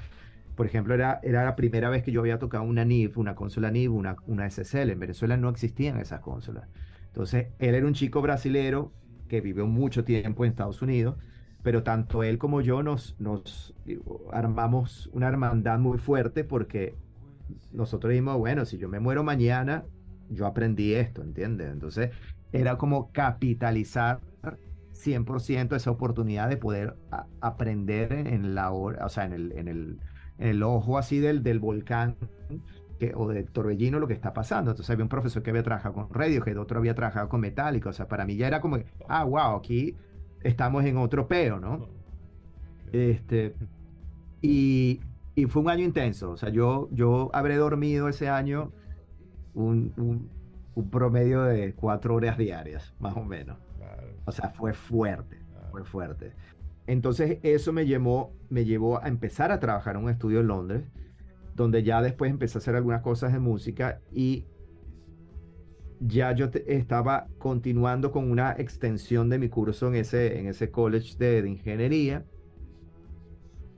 [0.57, 3.69] por ejemplo, era, era la primera vez que yo había tocado una NIV, una consola
[3.69, 4.89] NIV, una, una SSL.
[4.89, 6.67] En Venezuela no existían esas consolas.
[7.05, 8.91] Entonces, él era un chico brasilero
[9.29, 11.15] que vivió mucho tiempo en Estados Unidos,
[11.61, 13.75] pero tanto él como yo nos, nos
[14.31, 16.95] armamos una hermandad muy fuerte porque
[17.71, 19.83] nosotros dijimos, bueno, si yo me muero mañana,
[20.29, 21.71] yo aprendí esto, ¿entiendes?
[21.71, 22.11] Entonces
[22.51, 24.21] era como capitalizar
[24.93, 26.95] 100% esa oportunidad de poder
[27.41, 29.99] aprender en la hora, o sea, en el, en el,
[30.37, 32.15] el ojo así del, del volcán
[32.99, 34.71] que, o del torbellino lo que está pasando.
[34.71, 37.93] Entonces había un profesor que había trabajado con Radiohead, otro había trabajado con Metallica, o
[37.93, 39.95] sea, para mí ya era como, ah, wow, aquí
[40.43, 41.89] estamos en otro peo, ¿no?
[42.91, 43.53] Este,
[44.41, 45.01] y,
[45.35, 48.71] y fue un año intenso, o sea, yo, yo habré dormido ese año
[49.53, 50.29] un,
[50.91, 53.57] promedio de cuatro horas diarias, más o menos.
[54.25, 55.39] O sea, fue fuerte,
[55.71, 56.33] fue fuerte.
[56.87, 60.83] Entonces eso me llevó, me llevó a empezar a trabajar en un estudio en Londres,
[61.53, 64.45] donde ya después empecé a hacer algunas cosas de música y
[65.99, 71.17] ya yo estaba continuando con una extensión de mi curso en ese, en ese college
[71.17, 72.25] de, ingeniería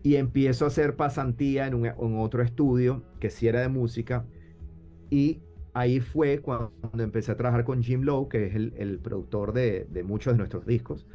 [0.03, 4.25] y empiezo a hacer pasantía en, un, en, otro estudio que sí era de música.
[5.09, 5.41] Y
[5.73, 9.87] ahí fue cuando empecé a trabajar con Jim Lowe, que es el, el productor de,
[9.89, 11.07] de, muchos de nuestros discos.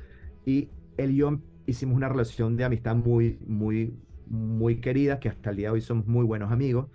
[0.45, 3.97] Y él y yo hicimos una relación de amistad muy, muy,
[4.27, 6.89] muy querida, que hasta el día de hoy somos muy buenos amigos.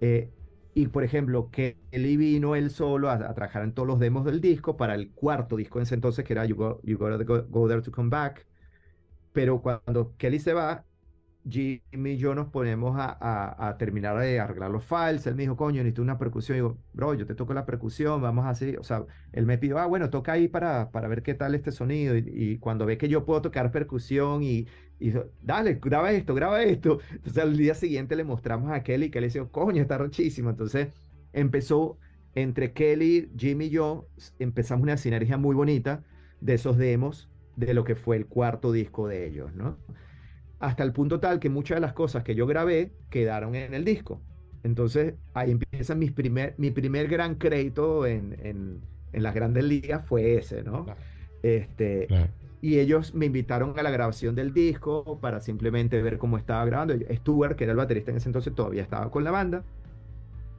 [0.00, 0.30] Eh,
[0.74, 4.76] y por ejemplo, Kelly vino él solo a, trabajar en todos los demos del disco
[4.76, 7.80] para el cuarto disco en ese entonces, que era You, Go, you Gotta go, There
[7.80, 8.46] to Come Back.
[9.32, 10.84] Pero cuando Kelly se va,
[11.48, 15.26] Jimmy y yo nos ponemos a, terminar de arreglar los files.
[15.26, 16.56] Él me dijo, coño, necesito una percusión.
[16.56, 18.78] Y digo, bro, yo te toco la percusión, vamos a hacer.
[18.78, 21.72] O sea, él me pidió, ah, bueno, toca ahí para, para ver qué tal este
[21.72, 22.16] sonido.
[22.16, 24.66] Y, cuando ve que yo puedo tocar percusión y,
[24.98, 26.98] y dale, graba esto, graba esto.
[27.12, 30.50] Entonces al día siguiente le mostramos a Kelly, que le dijo, coño, está rochísimo.
[30.50, 30.88] Entonces
[31.32, 31.98] empezó
[32.34, 36.04] entre Kelly, Jimmy y yo, empezamos una sinergia muy bonita
[36.40, 39.78] de esos demos de lo que fue el cuarto disco de ellos, ¿no?
[40.58, 43.84] Hasta el punto tal que muchas de las cosas que yo grabé quedaron en el
[43.84, 44.20] disco.
[44.62, 48.80] Entonces ahí empieza mis primer, mi primer gran crédito en, en,
[49.12, 50.86] en las grandes ligas fue ese, ¿no?
[51.42, 52.08] Este,
[52.60, 56.94] y ellos me invitaron a la grabación del disco para simplemente ver cómo estaba grabando.
[57.14, 59.62] Stuart, que era el baterista en ese entonces, todavía estaba con la banda,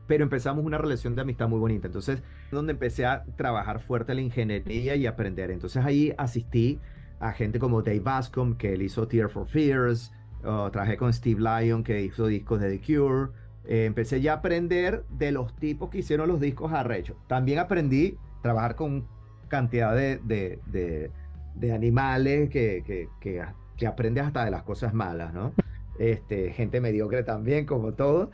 [0.08, 1.88] pero empezamos una relación de amistad muy bonita.
[1.88, 5.52] Entonces, donde empecé a trabajar fuerte la ingeniería y aprender.
[5.52, 6.80] Entonces ahí asistí
[7.20, 11.84] a gente como Dave Bascom, que él hizo Tear for Fears, trabajé con Steve Lyon,
[11.84, 13.32] que hizo discos de The Cure.
[13.66, 17.18] Eh, empecé ya a aprender de los tipos que hicieron los discos arrechos.
[17.28, 19.06] También aprendí a trabajar con
[19.50, 21.12] cantidad de, de
[21.60, 23.44] de animales que, que, que,
[23.76, 25.54] que, aprendes hasta de las cosas malas, ¿no?
[26.00, 28.32] Este, gente mediocre también, como todo.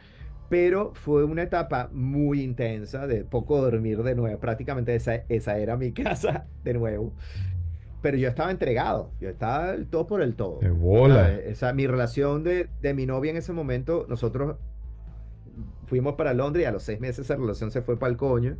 [0.49, 4.39] Pero fue una etapa muy intensa de poco dormir de nuevo.
[4.39, 7.13] Prácticamente esa, esa era mi casa de nuevo.
[8.03, 9.11] Pero yo estaba entregado.
[9.19, 10.59] Yo estaba el todo por el todo.
[10.59, 11.31] De bola.
[11.31, 14.57] Esa, mi relación de, de mi novia en ese momento, nosotros
[15.87, 18.57] fuimos para Londres y a los seis meses esa relación se fue para el coño.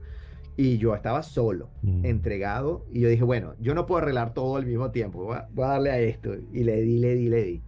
[0.55, 2.05] Y yo estaba solo, mm.
[2.05, 5.49] entregado, y yo dije, bueno, yo no puedo arreglar todo al mismo tiempo, voy a,
[5.53, 6.35] darle a esto.
[6.53, 7.61] Y le di, le di, le di.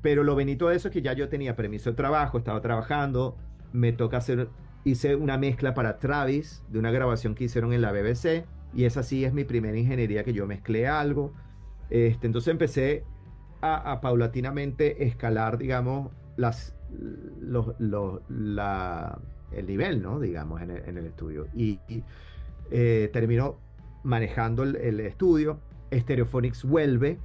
[0.00, 3.36] Pero lo bonito de eso es que ya yo tenía permiso de trabajo, estaba trabajando,
[3.72, 4.48] me toca hacer,
[4.82, 9.02] hice una mezcla para Travis de una grabación que hicieron en la BBC, y esa
[9.02, 11.32] sí es mi primera ingeniería que yo mezclé algo.
[11.90, 13.04] Este, entonces empecé
[13.60, 16.74] a, paulatinamente escalar, digamos, las,
[17.40, 17.74] los,
[18.28, 19.18] la,
[19.52, 20.18] el nivel, ¿no?
[20.18, 21.46] Digamos, en el, estudio.
[21.54, 21.78] Y,
[22.70, 23.58] eh, terminó
[24.02, 25.60] manejando el, estudio.
[25.92, 27.18] Stereophonics vuelve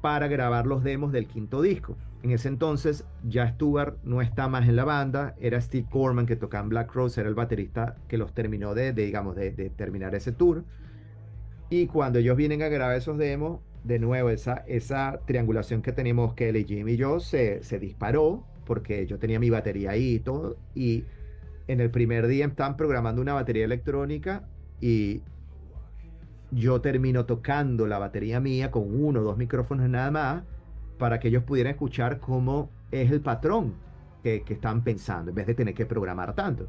[0.00, 1.96] para grabar los demos del quinto disco.
[2.22, 6.36] En ese entonces ya Stuart no está más en la banda, era Steve Corman que
[6.36, 10.30] tocaba en Black Rose, era el baterista que los terminó de, digamos, de, terminar ese
[10.30, 10.64] tour.
[11.68, 16.64] Y cuando ellos vienen a grabar esos demos, de nuevo esa, triangulación que tenemos Kelly,
[16.64, 21.04] Jim y yo se, se disparó porque yo tenía mi batería ahí y todo, y
[21.66, 24.44] en el primer día estaban programando una batería electrónica
[24.80, 25.22] y
[26.52, 30.42] yo termino tocando la batería mía con uno o dos micrófonos nada más
[31.02, 33.74] para que ellos pudieran escuchar cómo es el patrón
[34.22, 36.68] que, que están pensando, en vez de tener que programar tanto.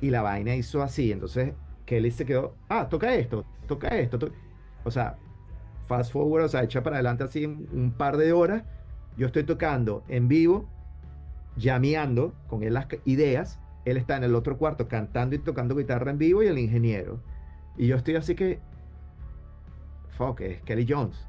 [0.00, 4.30] Y la vaina hizo así, entonces Kelly se quedó, ah, toca esto, toca esto.
[4.84, 5.16] O sea,
[5.88, 8.62] fast forward, o sea, echa para adelante así un par de horas.
[9.16, 10.68] Yo estoy tocando en vivo
[11.56, 13.58] llameando con él las ideas.
[13.84, 17.18] Él está en el otro cuarto cantando y tocando guitarra en vivo y el ingeniero.
[17.76, 18.60] Y yo estoy así que,
[20.16, 21.26] fuck, es Kelly Jones.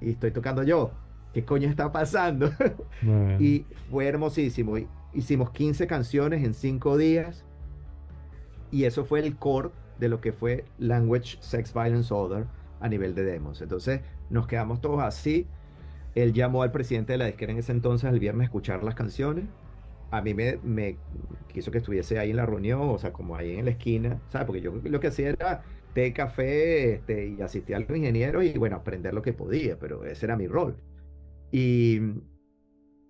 [0.00, 0.90] Y, estoy tocando yo.
[1.32, 2.50] ¿Qué coño está pasando?
[3.38, 4.76] y fue hermosísimo.
[5.14, 7.44] Hicimos 15 canciones en 5 días.
[8.70, 12.46] Y eso fue el core de lo que fue Language, Sex, Violence, Order
[12.80, 13.60] a nivel de demos.
[13.60, 15.46] Entonces nos quedamos todos así
[16.14, 18.94] él llamó al presidente de la disquera en ese entonces el viernes a escuchar las
[18.94, 19.44] canciones.
[20.10, 20.96] A mí me, me,
[21.52, 24.46] quiso que estuviese ahí en la reunión, o sea, como ahí en la esquina, ¿sabes?
[24.46, 25.62] Porque yo lo que hacía era
[25.94, 30.04] té, café, este, y asistía a los ingenieros y, bueno, aprender lo que podía, pero
[30.04, 30.76] ese era mi rol.
[31.52, 32.00] Y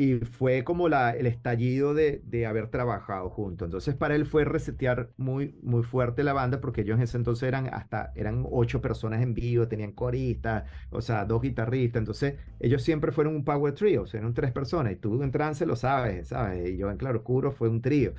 [0.02, 3.66] y fue como la, el estallido de, de, haber trabajado juntos.
[3.66, 7.46] Entonces para él fue resetear muy, muy fuerte la banda porque ellos en ese entonces
[7.46, 12.00] eran hasta, eran ocho personas en vivo, tenían coristas, o sea, dos guitarristas.
[12.00, 15.30] Entonces ellos siempre fueron un power trio, o sea, eran tres personas y tú en
[15.30, 16.70] trance lo sabes, ¿sabes?
[16.70, 18.14] Y yo en Claroscuro fue un trío.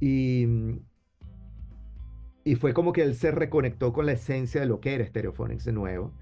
[0.00, 0.46] Y,
[2.44, 5.64] y fue como que él se reconectó con la esencia de lo que era Stereophonics
[5.64, 6.14] de nuevo.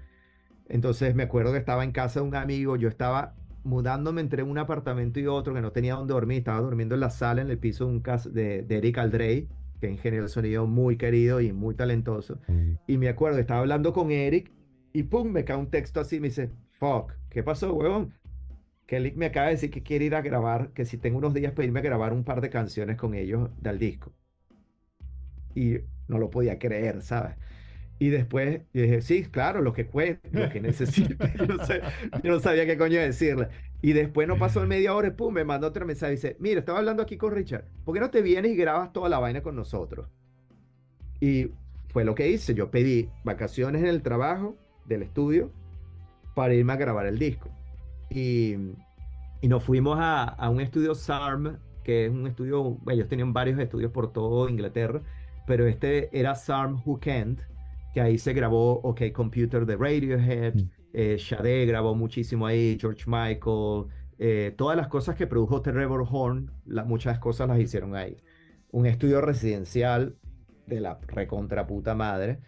[0.67, 4.57] Entonces me acuerdo que estaba en casa de un amigo, yo estaba mudándome entre un
[4.57, 7.57] apartamento y otro que no tenía donde dormir, estaba durmiendo en la sala, en el
[7.57, 9.47] piso de, un de, de Eric Aldrey,
[9.79, 12.39] que es ingeniero de sonido muy querido y muy talentoso.
[12.47, 12.73] Mm.
[12.87, 14.51] Y me acuerdo, estaba hablando con Eric
[14.93, 18.13] y pum, me cae un texto así, me dice, fuck, ¿qué pasó, huevón?
[18.85, 21.33] Que Eric me acaba de decir que quiere ir a grabar, que si tengo unos
[21.33, 24.13] días para irme a grabar un par de canciones con ellos del disco.
[25.55, 27.35] Y no lo podía creer, ¿sabes?
[27.97, 31.33] Y después yo dije, sí, claro, lo que cueste, lo que necesite.
[31.37, 31.81] Yo no, sé-
[32.23, 33.49] yo no sabía qué coño decirle.
[33.81, 36.59] Y después no pasó media hora y pum, me mandó otro mensaje y dice, mira,
[36.59, 39.41] estaba hablando aquí con Richard, ¿por qué no te vienes y grabas toda la vaina
[39.43, 40.09] con nosotros?
[41.19, 41.51] Y
[41.89, 45.51] fue lo que hice, yo pedí vacaciones en el trabajo del estudio
[46.35, 47.49] para irme a grabar el disco.
[48.09, 48.55] Y,
[49.41, 53.59] y nos fuimos a, a un estudio SARM, que es un estudio, ellos tenían varios
[53.59, 55.01] estudios por todo Inglaterra,
[55.47, 57.41] pero este era SARM Who Can't,
[57.95, 60.69] que ahí se grabó OK Computer de Radiohead, Mm.
[60.91, 63.85] eh, Sade grabó muchísimo ahí, George Michael,
[64.19, 68.17] eh, todas las cosas que produjo Trevor Horn, la- muchas cosas las hicieron ahí.
[68.69, 70.17] Un estudio residencial
[70.67, 72.39] de la recontra puta madre.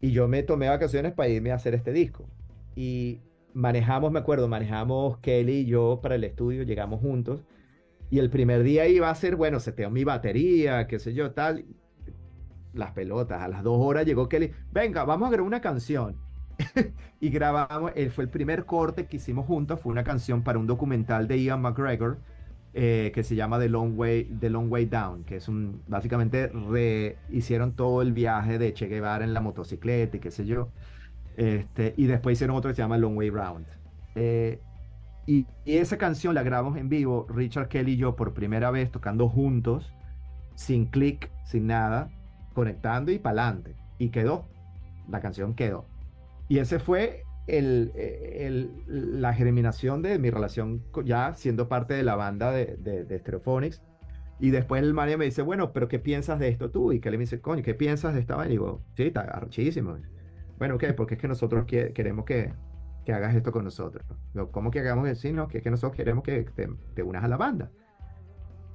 [0.00, 2.26] Y yo me tomé vacaciones para irme a hacer este disco.
[2.74, 3.20] Y
[3.52, 7.44] manejamos, me acuerdo, manejamos Kelly y yo para el estudio, llegamos juntos.
[8.08, 11.66] Y el primer día iba a ser, bueno, seteo mi batería, qué sé yo, tal.
[12.76, 13.42] Las pelotas.
[13.42, 16.16] A las dos horas llegó Kelly, venga, vamos a grabar una canción.
[17.20, 20.66] y grabamos, él fue el primer corte que hicimos juntos, fue una canción para un
[20.66, 22.22] documental de Ian McGregor
[22.72, 26.48] eh, que se llama The Long Way, The Long Way Down, que es un, básicamente
[26.48, 30.72] re- hicieron todo el viaje de Che Guevara en la motocicleta y qué sé yo.
[31.36, 33.66] Este, y después hicieron otro que se llama Long Way Round.
[34.14, 34.60] Eh,
[35.26, 38.90] y, y esa canción la grabamos en vivo, Richard Kelly y yo por primera vez
[38.90, 39.96] tocando juntos,
[40.54, 42.12] sin clic, sin nada,
[42.56, 43.76] conectando y pa'lante.
[43.98, 44.48] Y quedó,
[45.08, 45.86] la canción quedó.
[46.48, 52.16] Y ese fue el, el- la germinación de mi relación ya siendo parte de la
[52.16, 53.82] banda de, de, de Stereophonics.
[54.40, 56.92] Y después el Mario me dice, bueno, pero ¿qué piensas de esto tú?
[56.92, 58.52] Y que le dice, coño, ¿qué piensas de esta vaina?
[58.52, 59.96] Y digo, sí, está arrechísimo.
[60.58, 60.94] Bueno, ¿qué?
[60.94, 62.52] Porque es que nosotros que- queremos que,
[63.04, 64.02] que hagas esto con nosotros.
[64.32, 65.20] Digo, ¿cómo que hagamos eso?
[65.22, 67.70] Sí, no, que es que nosotros queremos que te, te unas a la banda.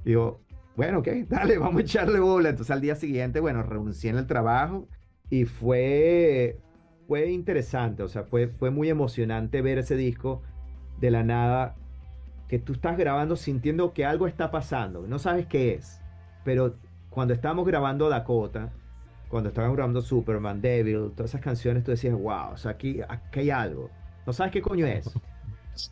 [0.04, 0.42] Digo,
[0.82, 2.50] bueno, ok, dale, vamos a echarle bola.
[2.50, 4.88] Entonces al día siguiente, bueno, renuncié en el trabajo
[5.30, 6.58] y fue,
[7.08, 10.42] fue interesante, o sea, fue, fue muy emocionante ver ese disco
[11.00, 11.76] de la nada
[12.48, 16.02] que tú estás grabando sintiendo que algo está pasando, no sabes qué es,
[16.44, 16.76] pero
[17.12, 18.72] cuando estábamos grabando Dakota,
[19.30, 23.42] cuando estábamos grabando Superman, Devil, todas esas canciones, tú decías, wow, o sea, aquí, aquí
[23.42, 23.92] hay algo,
[24.26, 25.10] no sabes qué coño es.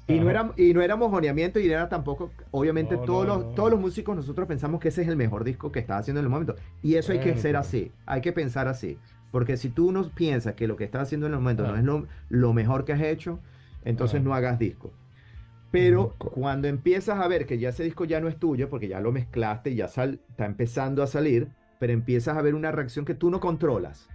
[0.08, 3.56] Y no, era, y no era mojoneamiento y era tampoco, obviamente No, todos, no, los,
[3.56, 6.26] todos los músicos nosotros pensamos que ese es el mejor disco que estás haciendo en
[6.26, 6.56] el momento.
[6.84, 8.98] Y eso hay que ser así, hay que pensar así.
[9.32, 11.80] Porque si tú no piensas que lo que estás haciendo en el momento no Ah.
[11.80, 13.40] es lo, lo mejor que has hecho,
[13.86, 14.24] entonces Ah.
[14.24, 14.92] no hagas disco.
[15.72, 18.88] Pero Co- cuando empiezas a ver que ya ese disco ya no es tuyo, porque
[18.88, 23.06] ya lo mezclaste ya sal- está empezando a salir, pero empiezas a ver una reacción
[23.06, 24.10] que tú no controlas.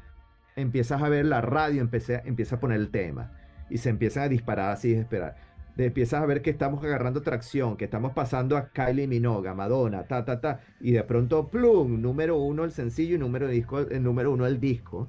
[0.56, 3.30] Empiezas a ver la radio, empieza, empieza a poner el tema
[3.70, 5.36] y se empiezan a disparar así, esperar.
[5.76, 9.54] De- empiezas a ver que estamos agarrando tracción, que estamos pasando a Kylie Minogue, a
[9.54, 13.80] Madonna, ta, ta, ta, y de pronto, plum, número uno el sencillo y número, disco,
[13.80, 15.08] el número uno el disco.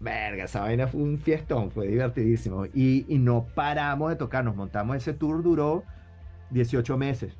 [0.00, 2.66] Verga, esa vaina fue un fiestón, fue divertidísimo.
[2.66, 5.84] Y, y no paramos de tocar, nos montamos ese tour, duró
[6.50, 7.38] 18 meses.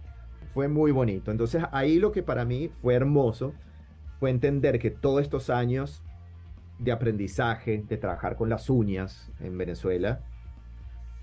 [0.54, 1.30] Fue muy bonito.
[1.32, 3.54] Entonces ahí lo que para mí fue hermoso
[4.20, 6.02] fue entender que todos estos años
[6.78, 10.20] de aprendizaje, de trabajar con las uñas en Venezuela,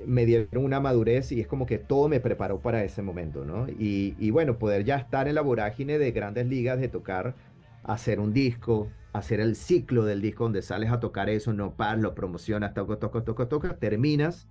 [0.06, 3.68] me dieron una madurez y es como que todo me preparó para ese momento, ¿no?
[3.68, 7.36] Y, bueno, poder ya estar en la vorágine de grandes ligas, de tocar,
[7.84, 12.02] hacer un disco, hacer el ciclo del disco donde sales a tocar eso, no paras,
[12.02, 14.48] lo promocionas, toco, toco, toco, toco, terminas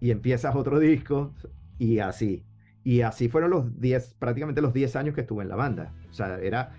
[0.00, 1.32] y empiezas otro disco
[1.78, 2.44] y así.
[2.84, 5.92] Y así fueron los 10, prácticamente los 10 años que estuve en la banda.
[6.10, 6.72] O sea, era,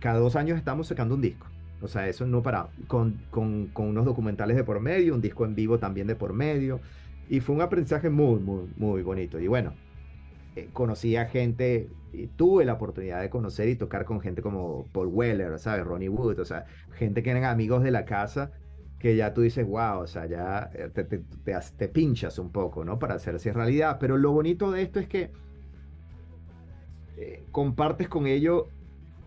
[0.00, 1.46] cada dos años estamos sacando un disco.
[1.80, 2.70] O sea, eso no paraba.
[2.86, 6.32] Con, con, con unos documentales de por medio, un disco en vivo también de por
[6.32, 6.80] medio.
[7.28, 9.40] Y fue un aprendizaje muy, muy, muy bonito.
[9.40, 9.74] Y bueno,
[10.56, 14.86] eh, conocí a gente, y tuve la oportunidad de conocer y tocar con gente como
[14.92, 15.84] Paul Weller, ¿sabes?
[15.84, 18.52] Ronnie Wood, o sea, gente que eran amigos de la casa,
[18.98, 22.52] que ya tú dices, wow, o sea, ya eh, te, te, te, te pinchas un
[22.52, 22.98] poco, ¿no?
[22.98, 23.96] Para hacerse realidad.
[23.98, 25.30] Pero lo bonito de esto es que
[27.16, 28.64] eh, compartes con ellos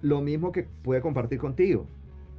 [0.01, 1.87] lo mismo que puede compartir contigo,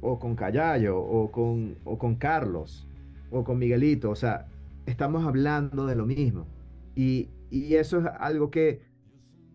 [0.01, 2.87] o con Callayo, o con, o con Carlos,
[3.31, 4.47] o con Miguelito, o sea,
[4.87, 6.47] estamos hablando de lo mismo.
[6.95, 8.81] Y, y eso es algo que,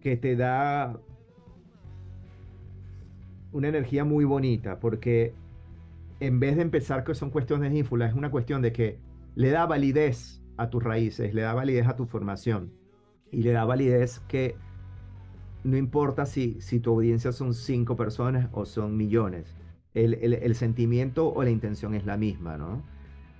[0.00, 1.00] que te da
[3.50, 5.34] una energía muy bonita, porque
[6.20, 8.98] en vez de empezar que son cuestiones de ínfula, es una cuestión de que
[9.34, 12.72] le da validez a tus raíces, le da validez a tu formación
[13.30, 14.54] y le da validez que
[15.64, 19.56] no importa si, si tu audiencia son cinco personas o son millones,
[19.94, 22.82] el, sentimiento o la intención es la misma, ¿no?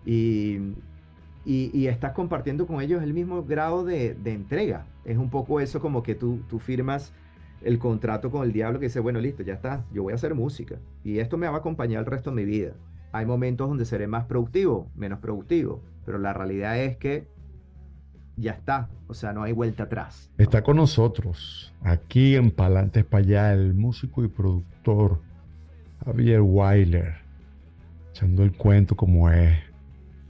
[0.04, 0.74] Y,
[1.44, 4.86] y, estás compartiendo con ellos el mismo grado de, entrega.
[5.04, 7.12] Es un poco eso como que tú, tú firmas
[7.62, 10.34] el contrato con el diablo que dice, bueno, listo, ya está, yo voy a hacer
[10.34, 12.72] música y esto me va a acompañar el resto de mi vida.
[13.12, 17.26] Hay momentos donde seré más productivo, menos productivo, pero la realidad es que
[18.36, 20.30] ya está, o sea, no hay vuelta atrás.
[20.38, 25.20] Está con nosotros, aquí en Palantes para allá, el músico y productor
[26.04, 27.14] Javier Weiler,
[28.10, 29.71] echando el cuento como es.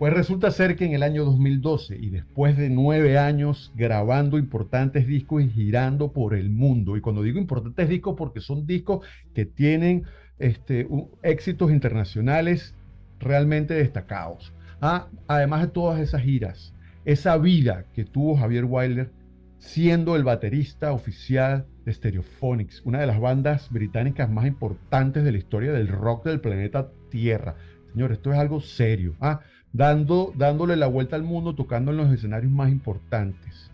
[0.03, 5.07] Pues resulta ser que en el año 2012 y después de nueve años grabando importantes
[5.07, 9.47] discos y girando por el mundo, y cuando digo importantes discos porque son discos que
[9.47, 10.03] tienen
[10.41, 10.89] este,
[11.23, 12.75] éxitos internacionales
[13.21, 14.53] realmente destacados.
[14.81, 16.75] Ah, además de todas esas giras,
[17.05, 19.13] esa vida que tuvo Javier Wilder
[19.59, 25.39] siendo el baterista oficial de Stereophonics, una de las bandas británicas más importantes de la
[25.39, 27.55] historia del rock del planeta Tierra.
[27.93, 29.15] Señor, esto es algo serio.
[29.21, 29.43] ¿ah?
[29.73, 33.71] Dando, dándole la vuelta al mundo, tocando en los escenarios más importantes.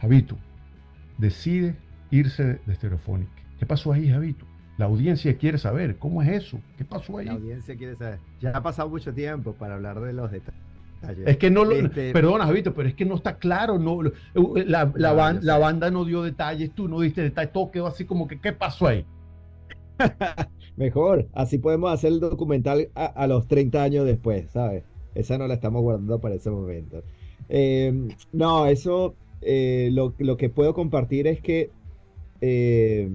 [0.00, 0.36] Javito
[1.18, 1.76] decide
[2.10, 3.30] irse de Stereophonics.
[3.58, 4.44] ¿Qué pasó ahí, Javito?
[4.78, 6.60] La audiencia quiere saber cómo es eso.
[6.76, 7.26] ¿Qué pasó ahí?
[7.26, 8.18] La audiencia quiere saber.
[8.40, 10.60] Ya ha pasado mucho tiempo para hablar de los detalles.
[11.24, 11.72] Es que no lo.
[11.72, 13.78] Este, perdona, Javito, pero es que no está claro.
[13.78, 18.26] No, la, la, banda no dio detalles, tú no diste detalles, todo quedó así como
[18.26, 19.04] que, ¿qué pasó ahí?
[20.76, 24.84] Mejor, así podemos hacer el documental a, los 30 años después, ¿sabes?
[25.14, 27.02] Esa no la estamos guardando para ese momento.
[27.48, 31.70] Eh, no, eso eh, lo, lo, que puedo compartir es que
[32.40, 33.08] eh,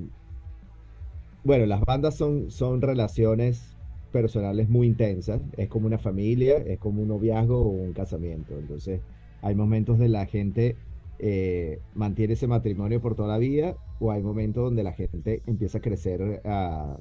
[1.43, 3.75] bueno, las bandas son, son relaciones
[4.11, 5.41] personales muy intensas.
[5.57, 8.57] Es como una familia, es como un noviazgo o un casamiento.
[8.57, 9.01] Entonces,
[9.41, 10.75] hay momentos de la gente
[11.23, 15.77] eh, mantiene ese matrimonio por toda la vida o hay momentos donde la gente empieza
[15.77, 16.97] a crecer, ah,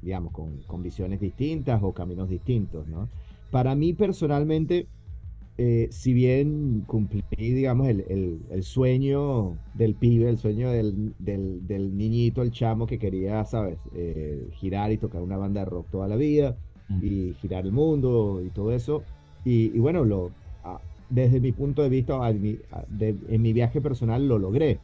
[0.00, 3.08] digamos, con, con, visiones distintas o caminos distintos, ¿no?
[3.50, 4.86] Para mí personalmente,
[5.58, 12.86] eh, si bien cumplí, digamos, el, sueño del pibe, el sueño del, niñito, el chamo
[12.86, 16.56] que quería, ¿sabes?, eh, girar y tocar una banda de rock toda la vida
[17.02, 19.02] y girar el mundo y todo eso.
[19.44, 20.30] Y, bueno, lo,
[21.12, 24.80] desde mi punto de vista, en mi viaje personal lo logré.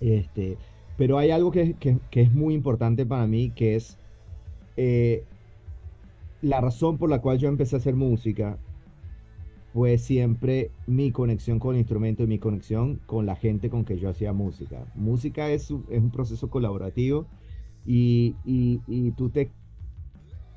[0.00, 0.56] Este,
[0.96, 1.74] pero hay algo que,
[2.10, 3.98] es muy importante para mí, que es
[4.76, 5.24] eh,
[6.42, 8.58] la razón por la cual yo empecé a hacer música
[9.72, 13.98] fue siempre mi conexión con el instrumento y mi conexión con la gente con que
[13.98, 14.86] yo hacía música.
[14.94, 17.26] Música es, es un proceso colaborativo
[17.84, 19.50] y, y, tú te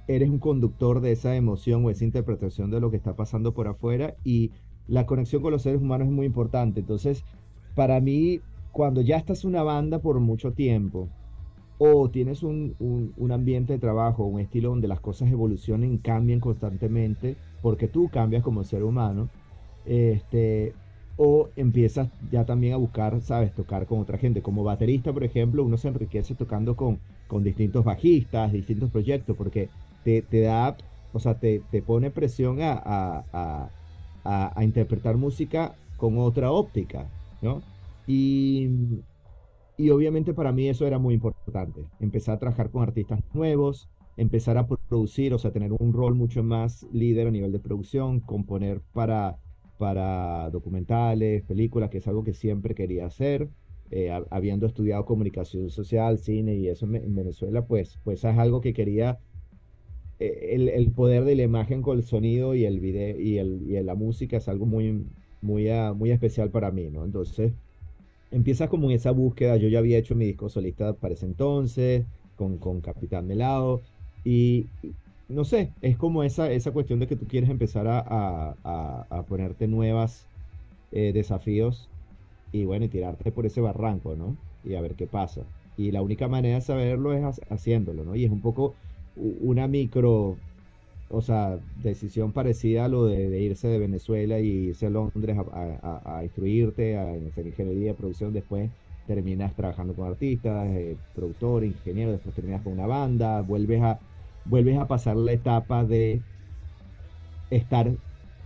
[0.07, 3.67] eres un conductor de esa emoción o esa interpretación de lo que está pasando por
[3.67, 4.51] afuera y
[4.87, 6.81] la conexión con los seres humanos es muy importante.
[6.81, 7.23] Entonces,
[7.75, 11.07] para mí, cuando ya estás una banda por mucho tiempo
[11.77, 12.75] o tienes un,
[13.17, 18.43] un, ambiente de trabajo, un estilo donde las cosas evolucionen, cambien constantemente, porque tú cambias
[18.43, 19.29] como ser humano,
[19.85, 20.75] este,
[21.17, 24.43] o empiezas ya también a buscar, sabes, tocar con otra gente.
[24.43, 29.69] Como baterista, por ejemplo, uno se enriquece tocando con, con distintos bajistas, distintos proyectos, porque
[30.03, 30.75] te, te da,
[31.13, 33.69] o sea, te, te pone presión a,
[34.23, 37.07] a, interpretar música con otra óptica,
[37.41, 37.61] ¿no?
[38.07, 38.69] Y,
[39.77, 44.57] y obviamente para mí eso era muy importante, empezar a trabajar con artistas nuevos, empezar
[44.57, 48.81] a producir, o sea, tener un rol mucho más líder a nivel de producción, componer
[48.93, 49.37] para,
[49.77, 53.49] para documentales, películas, que es algo que siempre quería hacer.
[53.93, 58.73] Eh, habiendo estudiado comunicación social, cine y eso en, Venezuela, pues, pues es algo que
[58.73, 59.19] quería,
[60.21, 63.81] eh, el, poder de la imagen con el sonido y el video y, el, y
[63.81, 65.03] la música es algo muy,
[65.41, 67.03] muy, ah, muy especial para mí, ¿no?
[67.05, 67.53] Entonces,
[68.29, 72.05] empiezas como en esa búsqueda, yo ya había hecho mi disco solista para ese entonces,
[72.35, 73.81] con, con Capitán Melado,
[74.23, 74.67] y
[75.27, 80.27] no sé, es como esa, esa cuestión de que tú quieres empezar a, ponerte nuevas
[80.91, 81.89] eh, desafíos
[82.51, 84.37] y bueno, y tirarte por ese barranco, ¿no?
[84.63, 85.41] Y a ver qué pasa.
[85.77, 88.15] Y la única manera de saberlo es haciéndolo, ¿no?
[88.15, 88.75] Y es un poco
[89.15, 90.37] una micro,
[91.09, 96.21] o sea, decisión parecida a lo de, irse de Venezuela y irse a Londres a,
[96.23, 98.69] instruirte, a hacer ingeniería, producción, después
[99.07, 103.99] terminas trabajando con artistas, eh, productor, ingeniero, después terminas con una banda, vuelves a
[104.45, 106.21] vuelves a pasar la etapa de
[107.49, 107.91] estar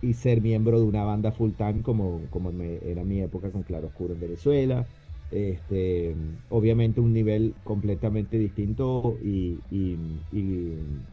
[0.02, 3.88] y ser miembro de una banda full time como, como era mi época con Claro
[3.88, 4.86] Oscuro en Venezuela.
[5.30, 6.16] Este,
[6.48, 9.60] obviamente un nivel completamente distinto y,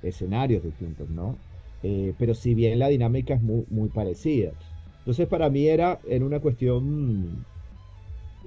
[0.01, 1.39] escenarios distintos, ¿no?
[1.82, 4.51] Eh, pero si bien la dinámica es muy, muy parecida.
[4.99, 7.45] Entonces para mí era, en una cuestión,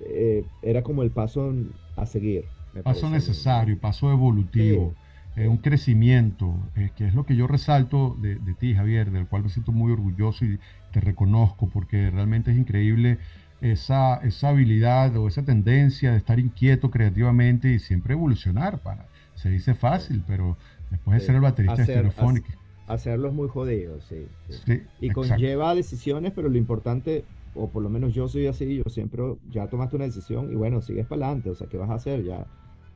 [0.00, 1.52] eh, era como el paso
[1.96, 2.48] a seguir.
[2.82, 4.94] Paso necesario, paso evolutivo.
[5.34, 9.42] eh, un crecimiento, que es lo que yo resalto de, de, ti, Javier, del cual
[9.42, 10.58] me siento muy orgulloso y
[10.90, 13.18] te reconozco, porque realmente es increíble
[13.60, 18.78] esa, esa habilidad o esa tendencia de estar inquieto creativamente y siempre evolucionar.
[18.78, 20.56] Para, se dice fácil, pero
[20.90, 22.44] después de ser el baterista Stereophonic.
[22.86, 24.28] Hacerlo es muy jodido, sí.
[24.64, 24.82] sí.
[25.00, 29.22] y conlleva decisiones, pero lo importante, o por lo menos yo soy así, yo siempre,
[29.50, 32.22] ya tomaste una decisión y bueno, sigues para adelante, o sea, ¿qué vas a hacer?
[32.22, 32.46] Ya,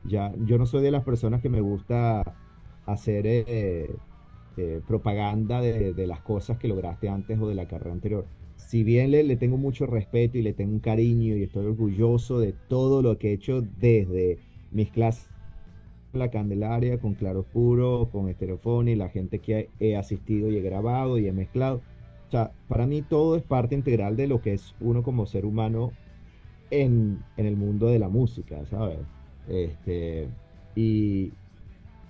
[0.05, 2.23] ya, yo no soy de las personas que me gusta
[2.85, 3.93] hacer eh,
[4.55, 8.25] eh, propaganda de, de, las cosas que lograste antes o de la carrera anterior.
[8.57, 12.39] Si bien le, le, tengo mucho respeto y le tengo un cariño y estoy orgulloso
[12.39, 14.39] de todo lo que he hecho desde
[14.71, 15.31] mis clases
[16.13, 21.17] la Candelaria, con Claro Puro, con y la gente que he asistido y he grabado
[21.17, 21.81] y he mezclado.
[22.27, 25.45] O sea, para mí todo es parte integral de lo que es uno como ser
[25.45, 25.91] humano
[26.69, 28.99] en, en el mundo de la música, ¿sabes?
[29.47, 30.27] Este,
[30.75, 31.31] y,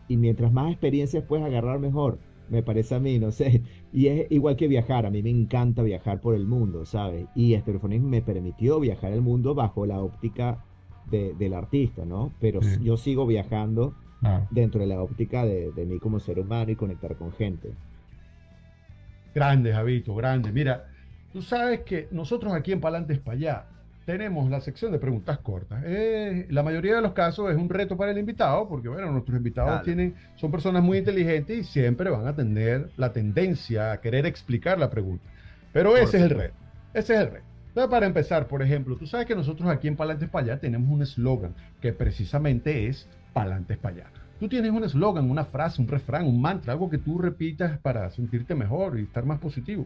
[0.07, 2.19] y mientras más experiencias puedes agarrar, mejor,
[2.49, 3.61] me parece a mí, no sé.
[3.93, 7.25] Y es igual que viajar, a mí me encanta viajar por el mundo, ¿sabes?
[7.35, 10.63] Y Estereofonix me permitió viajar el mundo bajo la óptica
[11.09, 12.31] del artista, ¿no?
[12.39, 13.93] Pero yo sigo viajando
[14.49, 17.73] dentro de la óptica de, mí como ser humano y conectar con gente.
[19.35, 20.51] Grande, Javito, grande.
[20.51, 20.85] Mira,
[21.33, 23.65] tú sabes que nosotros aquí en Palantes para allá
[24.05, 25.83] tenemos la sección de preguntas cortas.
[25.85, 29.37] Eh, la mayoría de los casos es un reto para el invitado, porque bueno, nuestros
[29.37, 34.25] invitados tienen, son personas muy inteligentes y siempre van a tener la tendencia a querer
[34.25, 35.23] explicar la pregunta.
[35.71, 36.55] Pero ese es el reto.
[36.93, 37.45] Ese es el reto.
[37.69, 40.89] Entonces, para empezar, por ejemplo, tú sabes que nosotros aquí en Palantes para allá tenemos
[40.89, 44.07] un eslogan que precisamente es Palantes para allá.
[44.41, 48.09] Tú tienes un eslogan, una frase, un refrán, un mantra, algo que tú repitas para
[48.09, 49.85] sentirte mejor y estar más positivo.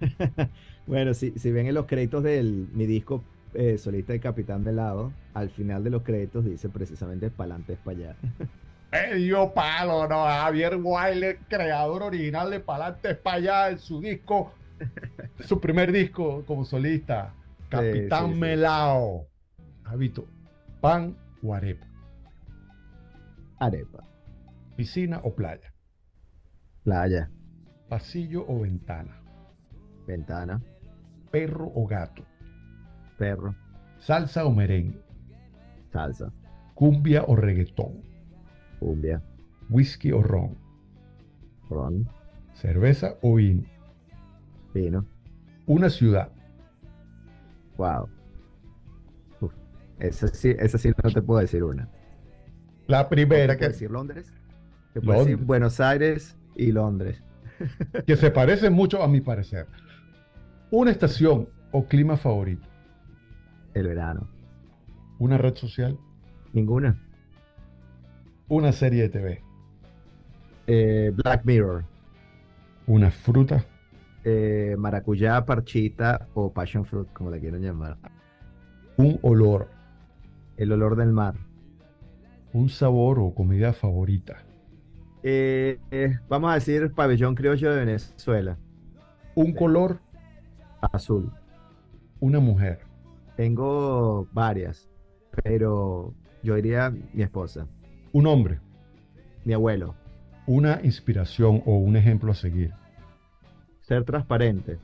[0.86, 3.22] bueno, si, si ven en los créditos de mi disco
[3.54, 7.96] eh, solista de Capitán de Lado, al final de los créditos dice precisamente Palantes para
[7.96, 8.16] allá.
[8.92, 10.24] Medio palo, ¿no?
[10.24, 14.52] Javier Wilder, creador original de Palantes para allá, en su disco
[15.40, 17.34] su primer disco como solista,
[17.68, 19.26] Capitán Melao.
[19.84, 20.26] Habito,
[20.80, 21.86] pan o arepa.
[23.58, 24.04] Arepa.
[24.76, 25.72] Piscina o playa.
[26.84, 27.30] Playa.
[27.88, 29.20] Pasillo o ventana.
[30.10, 30.60] Ventana.
[31.30, 32.24] Perro o gato.
[33.16, 33.54] Perro.
[33.98, 35.00] Salsa o merengue.
[35.92, 36.32] Salsa.
[36.74, 38.02] Cumbia o reggaetón.
[38.80, 39.22] Cumbia.
[39.68, 40.56] Whisky o ron.
[41.68, 42.08] Ron.
[42.54, 43.62] Cerveza o vino.
[44.74, 45.06] Vino.
[45.66, 46.32] Una ciudad.
[47.76, 48.08] Wow.
[50.00, 51.88] esa sí, esa sí no te puedo decir una.
[52.88, 53.68] La primera que.
[53.68, 54.34] decir Londres?
[54.92, 57.22] Te puedo decir Buenos Aires y Londres.
[58.06, 59.66] que se parecen mucho a mi parecer.
[60.72, 62.68] Una estación o clima favorito.
[63.74, 64.28] El verano.
[65.18, 65.98] Una red social.
[66.52, 66.96] Ninguna.
[68.48, 69.42] Una serie de TV.
[70.68, 71.84] Eh, Black Mirror.
[72.86, 73.64] Una fruta
[74.22, 77.96] eh, maracuyá, parchita o passion fruit, como le quieran llamar.
[78.96, 79.68] Un olor.
[80.56, 81.34] El olor del mar.
[82.52, 84.44] Un sabor o comida favorita.
[85.24, 88.56] Eh, eh, vamos a decir pabellón criollo de Venezuela.
[89.34, 89.98] Un color.
[90.80, 91.32] Azul.
[92.20, 92.80] Una mujer.
[93.36, 94.88] Tengo varias,
[95.42, 97.66] pero yo diría mi esposa.
[98.12, 98.60] Un hombre.
[99.44, 99.94] Mi abuelo.
[100.46, 102.72] Una inspiración o un ejemplo a seguir.
[103.80, 104.78] Ser transparente.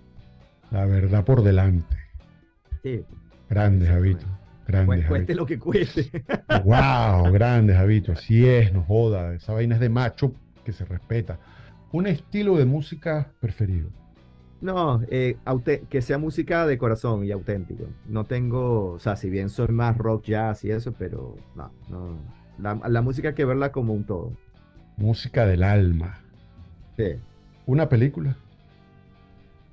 [0.70, 1.96] La verdad por delante.
[2.82, 3.04] Sí.
[3.48, 4.26] Grande, Javito.
[4.66, 6.10] Grande, cueste lo que cueste.
[6.64, 8.12] Wow, grande, Javito.
[8.12, 9.34] Así es, no joda.
[9.34, 10.32] Esa vaina es de macho
[10.64, 11.38] que se respeta.
[11.92, 13.90] Un estilo de música preferido.
[14.60, 15.36] No, eh,
[15.90, 17.84] que sea música de corazón y auténtico.
[18.06, 22.18] No tengo, o sea, si bien soy más rock, jazz y eso, pero no, no.
[22.58, 24.32] La, la música hay que verla como un todo.
[24.96, 26.20] Música del alma.
[26.96, 27.16] Sí.
[27.66, 28.36] ¿Una película?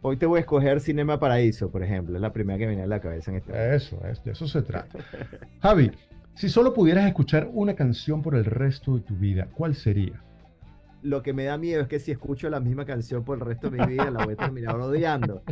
[0.02, 2.16] Hoy te voy a escoger Cinema Paraíso, por ejemplo.
[2.16, 4.62] Es la primera que viene a la cabeza en este Eso, es, de eso se
[4.62, 5.00] trata.
[5.62, 5.92] Javi,
[6.36, 10.22] si solo pudieras escuchar una canción por el resto de tu vida, ¿cuál sería?
[11.04, 13.70] Lo que me da miedo es que si escucho la misma canción por el resto
[13.70, 15.44] de mi vida, la voy a terminar odiando.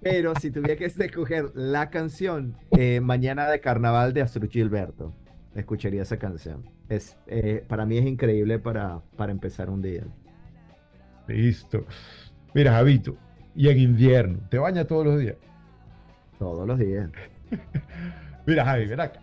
[0.00, 5.12] Pero si tuviera que escoger la canción, eh, Mañana de Carnaval de Astrid Gilberto,
[5.54, 6.64] escucharía esa canción.
[6.88, 10.04] Es, eh, para mí es increíble para, para empezar un día.
[11.26, 11.84] Listo.
[12.54, 13.16] Mira, Javito,
[13.54, 14.38] y en invierno.
[14.48, 15.36] ¿Te bañas todos los días?
[16.38, 17.10] Todos los días.
[18.46, 19.20] Mira, Javi, ven acá.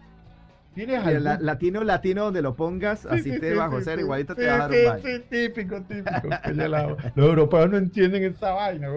[0.78, 1.44] ¿Tienes algún...
[1.44, 4.96] latino, latino, donde lo pongas, así te vas a hacer, igualito te vas a dar
[4.96, 5.02] un.
[5.02, 6.12] Sí, típico, típico.
[7.16, 8.88] los europeos no entienden esa vaina.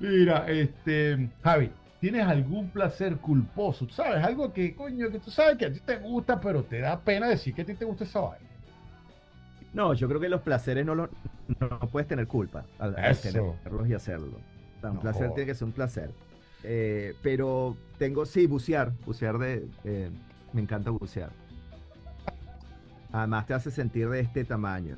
[0.00, 3.86] Mira, este, Javi, ¿tienes algún placer culposo?
[3.86, 4.24] ¿Tú sabes?
[4.24, 7.28] Algo que, coño, que tú sabes que a ti te gusta, pero te da pena
[7.28, 8.48] decir que a ti te gusta esa vaina.
[9.74, 11.10] No, yo creo que los placeres no, lo,
[11.60, 14.40] no, puedes tener culpa al, tenerlos y hacerlo.
[14.82, 16.10] un placer tiene que ser un placer.
[16.64, 18.92] Eh, pero tengo, sí, bucear.
[19.04, 19.66] Bucear de.
[19.84, 20.10] Eh,
[20.52, 21.30] me encanta bucear.
[23.12, 24.96] Además te hace sentir de este tamaño.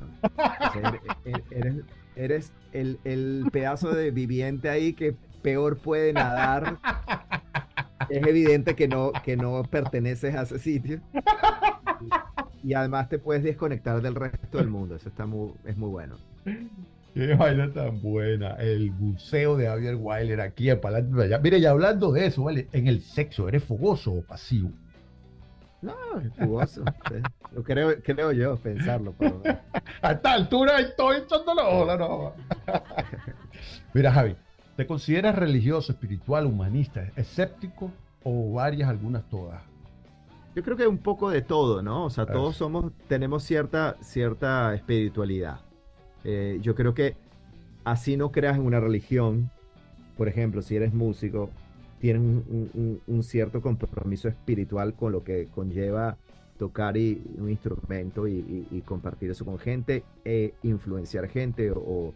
[1.51, 1.83] eres,
[2.15, 6.79] eres el, el, pedazo de viviente ahí que peor puede nadar.
[8.09, 11.01] Es evidente que no, que no perteneces a ese sitio.
[12.63, 14.97] Y además te puedes desconectar del resto del mundo.
[14.97, 16.17] Eso está muy, es muy bueno.
[17.15, 18.57] Qué vaina tan buena.
[18.57, 21.39] El buceo de Javier Weiler aquí en Palante allá.
[21.39, 22.69] Mire, y hablando de eso, ¿vale?
[22.73, 24.73] En el sexo, ¿eres fogoso o pasivo?
[25.81, 25.95] No,
[26.37, 26.83] fogoso.
[27.65, 29.15] creo, creo yo pensarlo.
[30.03, 32.33] A esta altura estoy echándolo hola, no.
[33.95, 34.35] Mira, Javi,
[34.77, 37.93] ¿te consideras religioso, espiritual, humanista, escéptico
[38.25, 39.63] o varias, algunas todas?
[40.57, 42.07] Yo creo que un poco de todo, ¿no?
[42.07, 45.61] O sea, todos somos, tenemos cierta, cierta espiritualidad.
[46.25, 47.17] Eh, yo creo que
[47.85, 49.51] así no creas en una religión,
[50.17, 51.51] por ejemplo, si eres músico,
[52.01, 56.17] tienes un, cierto compromiso espiritual con lo que conlleva
[56.59, 62.13] tocar un instrumento y, compartir eso con gente, e influenciar gente o,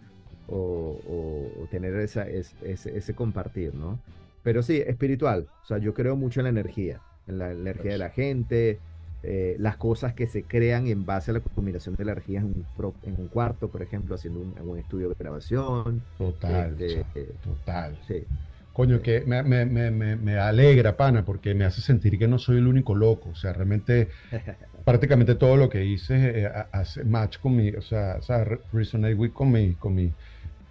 [1.70, 3.98] tener esa, ese compartir, ¿no?
[4.42, 5.48] Pero sí, espiritual.
[5.62, 8.80] O sea, yo creo mucho en la energía en la energía de la gente,
[9.24, 12.94] eh, las cosas que se crean en base a la combinación de energías en un,
[13.02, 16.02] en un cuarto, por ejemplo, haciendo un, estudio de grabación.
[16.16, 17.98] Total, este, total.
[18.06, 18.24] Sí.
[18.72, 22.58] Coño, que me, me, me, me, alegra, pana, porque me hace sentir que no soy
[22.58, 23.30] el único loco.
[23.30, 24.08] O sea, realmente,
[24.84, 29.14] prácticamente todo lo que hice eh, hace match con mi, o sea, o sea resonate
[29.14, 30.12] with con mi, con mi,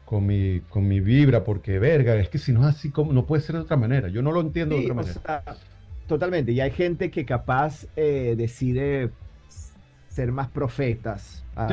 [0.06, 3.26] con mi, con mi vibra, porque verga, es que si no es así, como no
[3.26, 4.08] puede ser de otra manera.
[4.08, 5.44] Yo no lo entiendo de otra manera.
[6.08, 9.12] Totalmente, y hay gente que capaz eh, decide
[10.08, 11.46] ser más profetas.
[11.56, 11.68] Ah,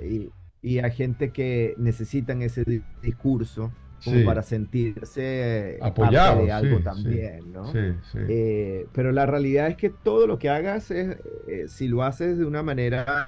[0.00, 0.30] y,
[0.78, 2.64] hay gente que necesitan ese
[3.02, 3.72] discurso
[4.04, 7.72] como para sentirse apoyado de algo también, ¿no?
[8.14, 11.16] Eh, pero la realidad es que todo lo que hagas, es,
[11.48, 13.26] eh, si lo haces de una manera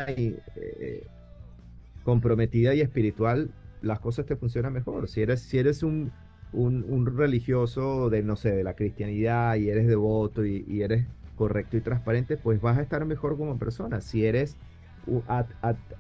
[2.05, 3.51] comprometida y espiritual,
[3.83, 5.09] las cosas te funcionan mejor.
[5.09, 6.13] Si eres, si eres un,
[6.55, 11.81] un, religioso de, no sé, de la cristianidad y eres devoto y, eres correcto y
[11.81, 14.01] transparente, pues vas a estar mejor como persona.
[14.01, 14.57] Si eres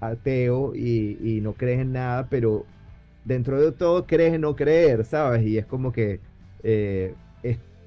[0.00, 2.64] ateo y, no crees en nada, pero
[3.24, 5.44] dentro de todo crees en no creer, ¿sabes?
[5.44, 6.20] Y es como que
[6.62, 7.14] eh,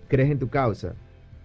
[0.07, 0.93] crees en tu causa.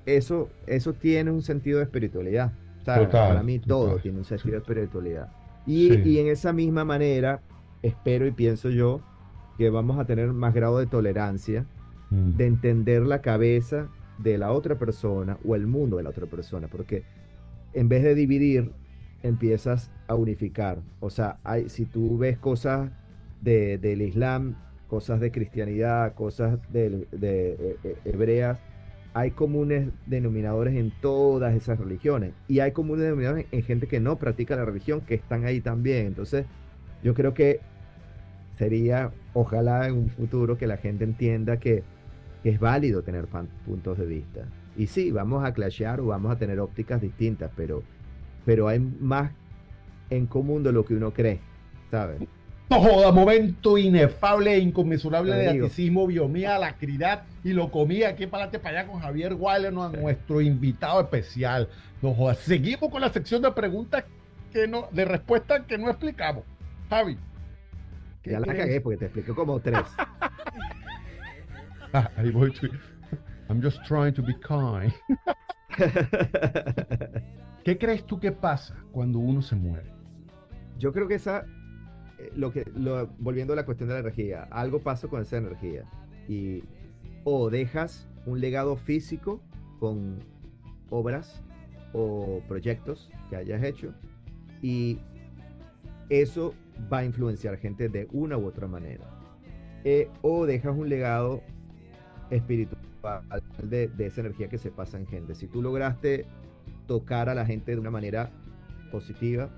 [0.04, 2.52] Eso, eso tiene un sentido de espiritualidad.
[2.84, 5.28] Para mí todo tiene un sentido de espiritualidad.
[5.66, 7.40] Y, y en esa misma manera,
[7.82, 9.00] espero y pienso yo,
[9.58, 11.66] que vamos a tener más grado de tolerancia,
[12.10, 12.36] mm.
[12.36, 13.88] de entender la cabeza
[14.18, 17.04] de la otra persona o el mundo de la otra persona, porque
[17.72, 18.72] en vez de dividir,
[19.22, 20.82] empiezas a unificar.
[21.00, 22.90] O sea, hay, si tú ves cosas
[23.40, 24.56] de, del Islam,
[24.88, 28.58] cosas de cristianidad, cosas de, de, eh, eh, hebreas,
[29.14, 34.16] hay comunes denominadores en todas esas religiones y hay comunes denominadores en gente que no
[34.16, 36.06] practica la religión que están ahí también.
[36.06, 36.46] Entonces,
[37.02, 37.60] yo creo que
[38.62, 41.82] sería, ojalá en un futuro, que la gente entienda que,
[42.44, 43.26] es válido tener
[43.64, 44.40] puntos de vista.
[44.76, 47.84] Y sí, vamos a clashear o vamos a tener ópticas distintas, pero,
[48.44, 49.30] pero hay más
[50.10, 51.38] en común de lo que uno cree,
[51.90, 52.20] ¿sabes?
[52.68, 58.50] No joda, momento inefable e inconmensurable de aticismo, biomía, lacridad y lo comía aquí para
[58.50, 61.68] para allá con Javier Weiler, nuestro invitado especial.
[62.00, 64.04] No joda, seguimos con la sección de preguntas
[64.52, 66.42] que no, de respuestas que no explicamos.
[66.90, 67.16] Javi.
[68.24, 69.84] Ya la cagué porque te expliqué como tres.
[71.92, 72.52] Ah, ahí voy.
[73.48, 74.92] I'm just trying to be kind.
[77.64, 79.92] ¿Qué crees tú que pasa cuando uno se muere?
[80.78, 81.44] Yo creo que esa,
[82.18, 85.36] eh, lo que, lo, volviendo a la cuestión de la energía, algo pasa con esa
[85.36, 85.84] energía
[86.28, 86.62] y
[87.24, 89.40] o dejas un legado físico
[89.78, 90.18] con
[90.90, 91.42] obras
[91.92, 93.92] o proyectos que hayas hecho
[94.60, 94.98] y
[96.08, 96.54] eso
[96.92, 99.04] va a influenciar gente de una u otra manera.
[99.84, 101.42] Eh, o dejas un legado
[102.30, 102.80] espiritual
[103.62, 105.34] de, esa energía que se pasa en gente.
[105.34, 106.24] Si tú lograste
[106.86, 108.30] tocar a la gente de una manera
[108.90, 109.50] positiva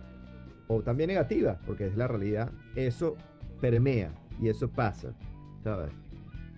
[0.69, 3.17] o también negativa, porque es la realidad, eso
[3.61, 5.15] permea y eso pasa,
[5.63, 5.91] ¿sabes?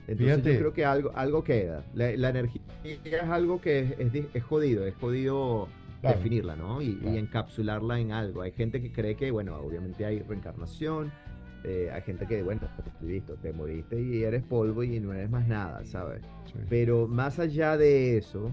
[0.07, 1.85] Entonces yo creo que algo, algo queda.
[1.95, 5.69] La, energía es algo que es, es jodido, es jodido
[6.03, 6.83] definirla, ¿no?
[6.83, 8.43] Y, encapsularla en algo.
[8.43, 11.13] Hay gente que cree que, bueno, obviamente hay reencarnación
[11.65, 12.61] eh, hay gente que, bueno,
[13.03, 16.23] listo, te moriste y eres polvo y no eres más nada, ¿sabes?
[16.69, 18.53] Pero más allá de eso,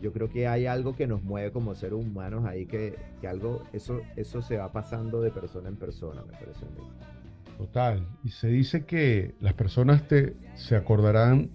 [0.00, 3.64] yo creo que hay algo que nos mueve como seres humanos ahí, que, que algo,
[3.72, 6.88] eso, eso se va pasando de persona en persona, me parece a mí.
[7.58, 8.06] Total.
[8.22, 11.50] Y se dice que las personas te, se acordarán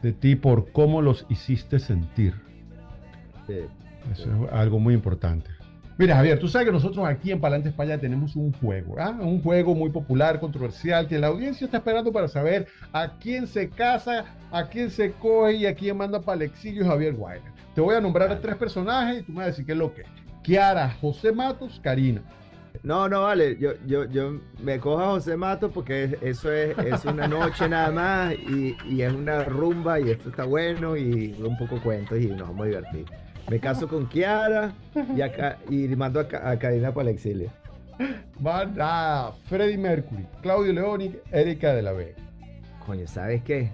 [0.00, 2.34] de ti por cómo los hiciste sentir.
[3.48, 3.62] Sí,
[4.12, 5.50] Eso es algo muy importante.
[6.00, 9.10] Mira, Javier, tú sabes que nosotros aquí en Palante España tenemos un juego, ¿ah?
[9.20, 13.68] un juego muy popular, controversial, que la audiencia está esperando para saber a quién se
[13.68, 17.52] casa, a quién se coge y a quién manda para el exilio Javier Wilder.
[17.74, 19.78] Te voy a nombrar a tres personajes y tú me vas a decir qué es
[19.78, 20.08] lo que es.
[20.42, 22.22] Kiara, José Matos, Karina.
[22.82, 27.04] No, no, vale, yo, yo, yo me cojo a José Matos porque eso es, es
[27.04, 31.58] una noche nada más y, y, es una rumba y esto está bueno y un
[31.58, 33.04] poco cuentos y nos vamos a divertir.
[33.48, 34.72] Me caso con Kiara
[35.16, 37.50] y, acá, y mando a, Karina para el exilio.
[38.78, 42.16] a Freddie Mercury, Claudio Leoni, Erika de la Vega.
[42.86, 43.70] Coño, ¿sabes qué?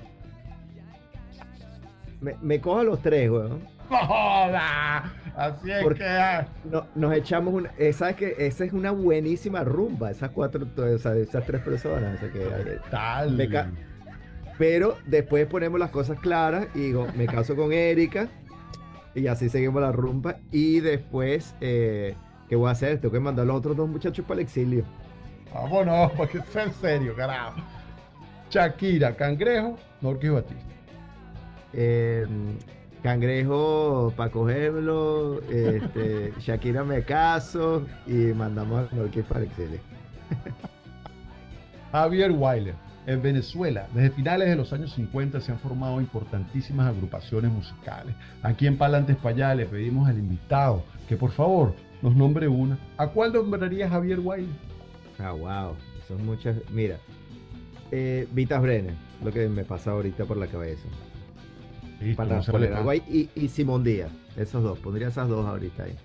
[2.20, 3.76] Me, me cojo a los tres, weón.
[3.88, 5.12] ¡Joda!
[5.36, 6.04] Así es que.
[6.04, 6.46] Ah.
[6.94, 7.70] nos echamos una.
[7.78, 8.34] Eh, ¿Sabes qué?
[8.38, 12.18] Esa es una buenísima rumba, esas cuatro, esas tres personas.
[12.90, 13.48] Tal.
[14.58, 18.28] pero después ponemos las cosas claras y digo, me caso con Erika,
[19.16, 20.36] y así seguimos la rumba.
[20.52, 22.14] Y después, eh,
[22.48, 23.00] ¿qué voy a hacer?
[23.00, 24.84] Tengo que mandar a los otros dos muchachos para el exilio.
[25.52, 27.60] Vámonos, porque es en serio, carajo.
[28.50, 30.64] Shakira, Cangrejo, Norquis Batista.
[31.72, 32.26] Eh,
[33.02, 39.80] cangrejo para cogerlo, este, Shakira me caso y mandamos a Norquis para el exilio.
[41.92, 42.85] Javier Weiler.
[43.06, 48.16] En Venezuela, desde finales de los años 50 se han formado importantísimas agrupaciones musicales.
[48.42, 52.76] Aquí en Palantes Payá le pedimos al invitado que por favor nos nombre una.
[52.96, 54.48] ¿A cuál nombraría Javier Guay?
[55.20, 55.76] Ah, wow.
[56.08, 56.56] Son muchas.
[56.72, 56.96] Mira,
[57.92, 58.94] eh, Vitas Brenner,
[59.24, 60.88] lo que me pasa ahorita por la cabeza.
[62.16, 62.42] Para
[63.08, 64.78] y, y Simón Díaz, esos dos.
[64.80, 65.96] Pondría esas dos ahorita ahí.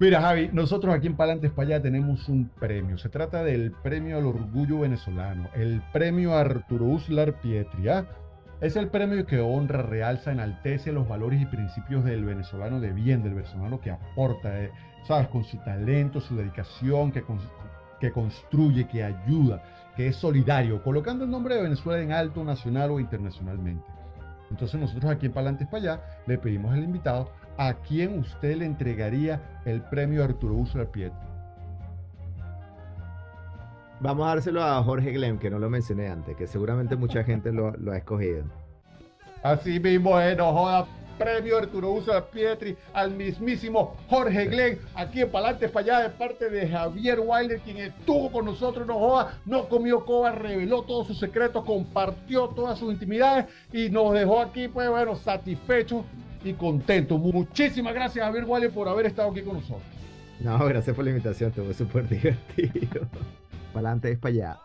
[0.00, 2.98] Mira, Javi, nosotros aquí en Palantes para tenemos un premio.
[2.98, 7.98] Se trata del Premio al Orgullo Venezolano, el Premio Arturo Uslar Pietria.
[7.98, 8.06] ¿ah?
[8.60, 13.22] Es el premio que honra, realza, enaltece los valores y principios del venezolano de bien,
[13.22, 14.72] del venezolano que aporta, eh,
[15.06, 15.28] ¿sabes?
[15.28, 17.22] Con su talento, su dedicación, que,
[18.00, 19.62] que construye, que ayuda,
[19.96, 23.86] que es solidario, colocando el nombre de Venezuela en alto nacional o internacionalmente.
[24.50, 28.66] Entonces nosotros aquí en Palantes para allá le pedimos al invitado ¿a quién usted le
[28.66, 31.18] entregaría el premio Arturo Uslar Pietri?
[34.00, 37.52] Vamos a dárselo a Jorge Glem, que no lo mencioné antes, que seguramente mucha gente
[37.52, 38.44] lo, ha escogido.
[39.42, 40.86] Así mismo es, no joda,
[41.16, 46.50] premio Arturo Uslar Pietri al mismísimo Jorge Glenn, aquí en Palante para allá, de parte
[46.50, 51.18] de Javier Wilder, quien estuvo con nosotros, no joda, no comió coba, reveló todos sus
[51.18, 56.04] secretos, compartió todas sus intimidades y nos dejó aquí, pues bueno, satisfechos
[56.44, 57.18] y contento.
[57.18, 59.82] Muchísimas gracias, Javier Wally, por haber estado aquí con nosotros.
[60.40, 63.06] No, gracias por la invitación, estuvo súper divertido.
[63.72, 64.58] para adelante es para allá.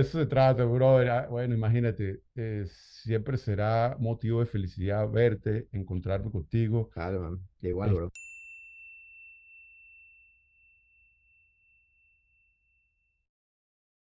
[0.00, 1.08] Eso se trata, brother.
[1.10, 6.94] Ah, bueno, imagínate, eh, siempre será motivo de felicidad verte, encontrarme contigo.
[6.94, 7.48] Claro, man.
[7.62, 8.12] Igual, bro.